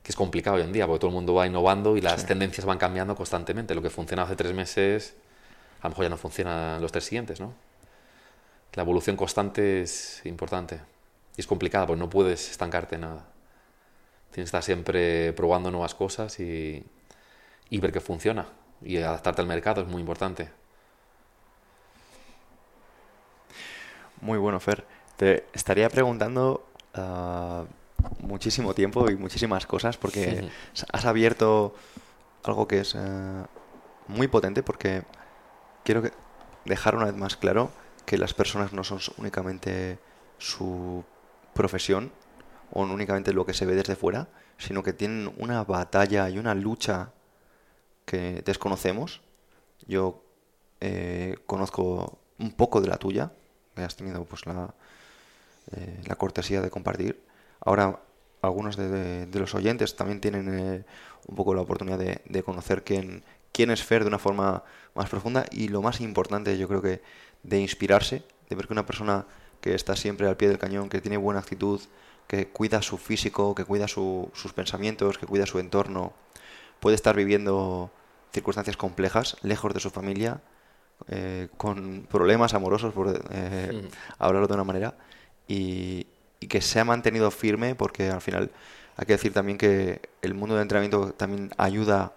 [0.03, 2.67] Que es complicado hoy en día, porque todo el mundo va innovando y las tendencias
[2.67, 3.75] van cambiando constantemente.
[3.75, 5.15] Lo que funciona hace tres meses,
[5.81, 7.55] a lo mejor ya no funciona los tres siguientes, ¿no?
[8.75, 10.81] La evolución constante es importante.
[11.37, 13.27] Y es complicada, porque no puedes estancarte en nada.
[14.33, 16.83] Tienes que estar siempre probando nuevas cosas y,
[17.71, 18.47] y ver qué funciona.
[18.81, 20.51] Y adaptarte al mercado es muy importante.
[24.23, 24.87] Muy bueno, Fer.
[25.17, 26.65] Te estaría preguntando
[26.95, 27.65] ah,
[28.21, 30.49] muchísimo tiempo y muchísimas cosas porque
[30.93, 31.75] has abierto
[32.45, 33.45] algo que es eh,
[34.07, 35.03] muy potente porque
[35.83, 36.03] quiero
[36.65, 37.73] dejar una vez más claro
[38.07, 39.99] que las personas no son únicamente
[40.39, 41.05] su
[41.53, 42.13] profesión
[42.71, 46.55] o únicamente lo que se ve desde fuera, sino que tienen una batalla y una
[46.55, 47.11] lucha
[48.05, 49.21] que desconocemos.
[49.89, 50.23] Yo
[50.81, 53.33] eh, conozco un poco de la tuya,
[53.75, 54.75] que has tenido pues la,
[55.77, 57.23] eh, la cortesía de compartir.
[57.61, 58.01] Ahora
[58.43, 60.85] algunos de, los oyentes también tienen eh,
[61.27, 64.65] un poco la oportunidad de, conocer quién, quién es Fer de una forma
[64.95, 67.03] más profunda y lo más importante yo creo que
[67.45, 69.27] de inspirarse, de ver que una persona
[69.61, 71.81] que está siempre al pie del cañón, que tiene buena actitud,
[72.27, 76.13] que cuida su físico, que cuida sus pensamientos, que cuida su entorno,
[76.81, 77.93] puede estar viviendo
[78.33, 80.41] circunstancias complejas, lejos de su familia,
[81.09, 83.89] eh, con problemas amorosos, por eh,
[84.19, 84.95] hablarlo de una manera,
[85.49, 86.07] y,
[86.49, 88.51] que se ha mantenido firme porque al final
[88.97, 92.13] hay que decir también que el mundo del entrenamiento también ayuda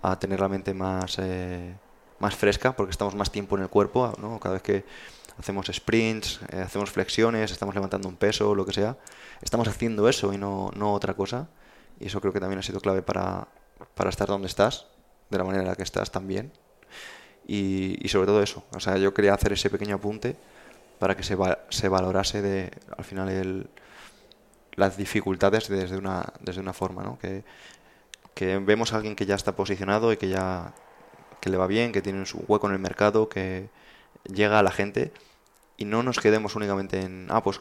[0.00, 1.74] a tener la mente más, eh,
[2.18, 4.40] más fresca porque estamos más tiempo en el cuerpo, ¿no?
[4.40, 4.84] cada vez que
[5.38, 8.96] hacemos sprints, hacemos flexiones, estamos levantando un peso, lo que sea,
[9.42, 11.48] estamos haciendo eso y no, no otra cosa.
[12.00, 13.48] Y eso creo que también ha sido clave para,
[13.94, 14.86] para estar donde estás,
[15.30, 16.52] de la manera en la que estás también.
[17.48, 20.36] Y, y sobre todo eso, o sea, yo quería hacer ese pequeño apunte
[20.98, 21.36] para que se,
[21.70, 23.70] se valorase de, al final el,
[24.74, 27.18] las dificultades desde una, desde una forma, ¿no?
[27.18, 27.44] Que,
[28.34, 30.74] que vemos a alguien que ya está posicionado y que ya
[31.40, 33.68] que le va bien, que tiene su hueco en el mercado, que
[34.24, 35.12] llega a la gente
[35.76, 37.60] y no nos quedemos únicamente en, ah, pues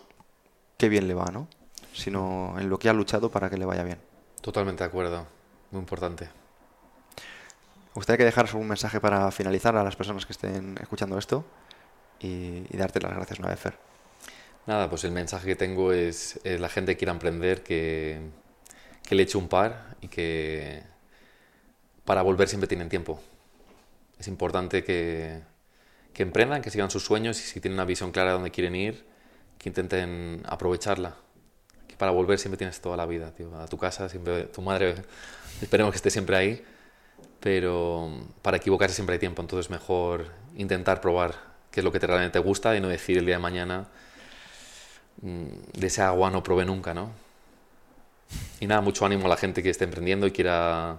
[0.78, 1.48] qué bien le va, ¿no?
[1.94, 4.00] Sino en lo que ha luchado para que le vaya bien.
[4.42, 5.26] Totalmente de acuerdo,
[5.72, 6.30] muy importante.
[7.98, 11.44] Gustaría que dejaras un mensaje para finalizar a las personas que estén escuchando esto
[12.20, 13.74] y, darte las gracias una vez, Fer.
[14.68, 18.22] Nada, pues el mensaje que tengo es, la gente que quiera emprender que,
[19.10, 20.84] le eche un par y que
[22.06, 23.20] para volver siempre tienen tiempo.
[24.20, 25.42] Es importante que,
[26.14, 28.76] que emprendan, que sigan sus sueños y si tienen una visión clara de dónde quieren
[28.76, 29.08] ir,
[29.58, 31.16] que intenten aprovecharla.
[31.88, 33.60] Que para volver siempre tienes toda la vida, tío.
[33.60, 34.94] A tu casa, siempre, tu madre,
[35.64, 36.64] esperemos que esté siempre ahí,
[37.48, 41.34] pero para equivocarse siempre hay tiempo, entonces mejor intentar probar
[41.72, 43.88] qué es lo que te realmente te gusta y no decir el día de mañana
[45.22, 47.10] mm, de ese agua no probé nunca, ¿no?
[48.60, 50.98] Y nada, mucho ánimo a la gente que esté emprendiendo y quiera,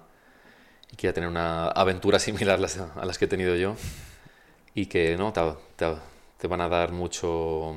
[0.90, 3.76] y quiera tener una aventura similar a las, que he tenido yo
[4.74, 5.34] y que ¿no?
[5.34, 5.42] te,
[6.38, 7.76] te, van a dar mucho,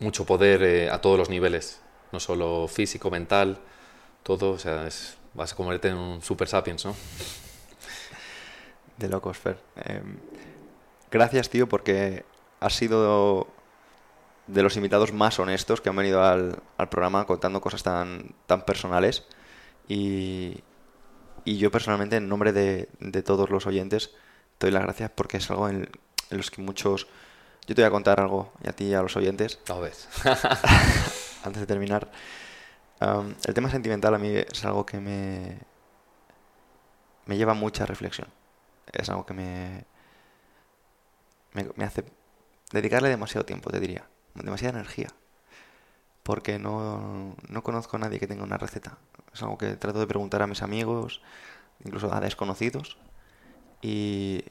[0.00, 3.60] mucho poder eh, a todos los niveles, no solo físico, mental,
[4.24, 6.94] todo, o sea, es, vas a convertirte en un super sapiens, ¿no?
[8.96, 9.58] De locos, Fer.
[9.76, 10.18] Em,
[11.10, 12.24] gracias, tío, porque
[12.60, 13.48] has sido
[14.46, 18.62] de los invitados más honestos que han venido al, al programa contando cosas tan, tan
[18.62, 19.24] personales
[19.88, 20.62] y,
[21.44, 24.10] y yo personalmente, en nombre de, de todos los oyentes,
[24.58, 25.88] doy las gracias porque es algo en,
[26.30, 27.08] los que muchos,
[27.66, 30.08] Yo te voy a contar algo, y a ti y a los oyentes, Lo ves.
[31.44, 32.10] antes de terminar.
[33.00, 35.58] Am, el tema sentimental a mí es algo que me,
[37.26, 38.28] me lleva mucha reflexión.
[38.92, 39.86] Es algo que me,
[41.54, 42.04] me, me hace
[42.72, 44.06] dedicarle demasiado tiempo, te diría.
[44.34, 45.08] Demasiada energía.
[46.22, 48.98] Porque no, no conozco a nadie que tenga una receta.
[49.32, 51.22] Es algo que trato de preguntar a mis amigos,
[51.84, 52.98] incluso a desconocidos.
[53.80, 54.44] Y,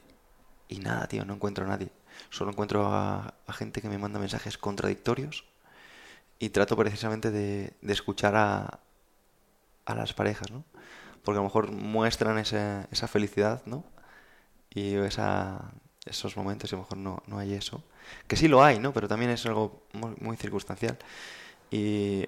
[0.68, 1.92] y nada, tío, no encuentro a nadie.
[2.30, 5.44] Solo encuentro a, a gente que me manda mensajes contradictorios
[6.40, 8.80] y trato precisamente de, de escuchar a,
[9.84, 10.64] a las parejas, ¿no?
[11.24, 13.84] Porque a lo mejor muestran esa, esa felicidad, ¿no?
[14.70, 15.72] Y esa,
[16.06, 17.84] esos momentos y a lo mejor no, no hay eso.
[18.28, 18.92] Que sí lo hay, ¿no?
[18.92, 20.98] Pero también es algo muy, muy circunstancial.
[21.70, 22.26] Y,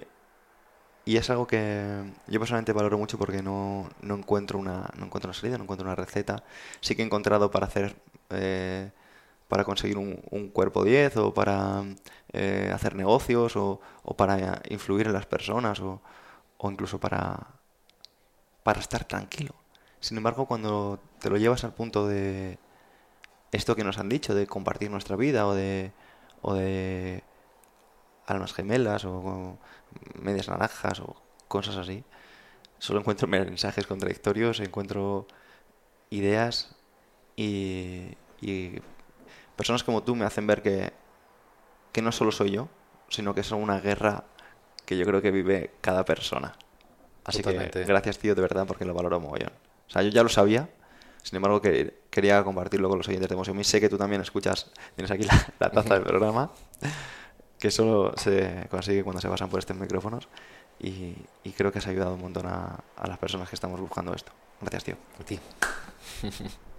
[1.05, 5.29] y es algo que yo personalmente valoro mucho porque no, no encuentro una, no encuentro
[5.29, 6.43] una salida, no encuentro una receta.
[6.79, 7.95] Sí que he encontrado para hacer,
[8.29, 8.91] eh,
[9.53, 11.83] para conseguir un, cuerpo 10 o para
[12.31, 16.01] eh, hacer negocios o, o para influir en las personas o,
[16.57, 17.37] o incluso para,
[18.63, 19.53] para estar tranquilo.
[19.99, 22.57] Sin embargo, cuando te lo llevas al punto de
[23.51, 25.91] esto que nos han dicho, de compartir nuestra vida o de,
[26.41, 27.23] o de
[28.25, 29.59] almas gemelas o,
[30.19, 31.15] medias naranjas o
[31.47, 32.03] cosas así,
[32.79, 35.27] solo encuentro mensajes contradictorios, encuentro
[36.09, 36.75] ideas
[37.35, 38.17] y
[39.55, 40.93] personas como tú me hacen ver que,
[41.91, 42.69] que no solo soy yo,
[43.09, 44.23] sino que es una guerra
[44.85, 46.53] que yo creo que vive cada persona.
[47.25, 47.81] Así Totalmente.
[47.81, 49.51] que gracias, tío, de verdad, porque lo valoro mogollón.
[49.87, 50.69] O sea, yo ya lo sabía,
[51.21, 53.63] sin embargo, que quería compartirlo con los oyentes de Emoción.
[53.63, 56.51] Sé que tú también escuchas, tienes aquí la, la taza del programa,
[57.59, 60.27] que solo se consigue cuando se pasan por estos micrófonos.
[60.79, 64.13] Y, y creo que has ayudado un montón a, a las personas que estamos buscando
[64.13, 64.33] esto.
[64.59, 64.95] Gracias, tío.
[65.19, 65.39] A ti.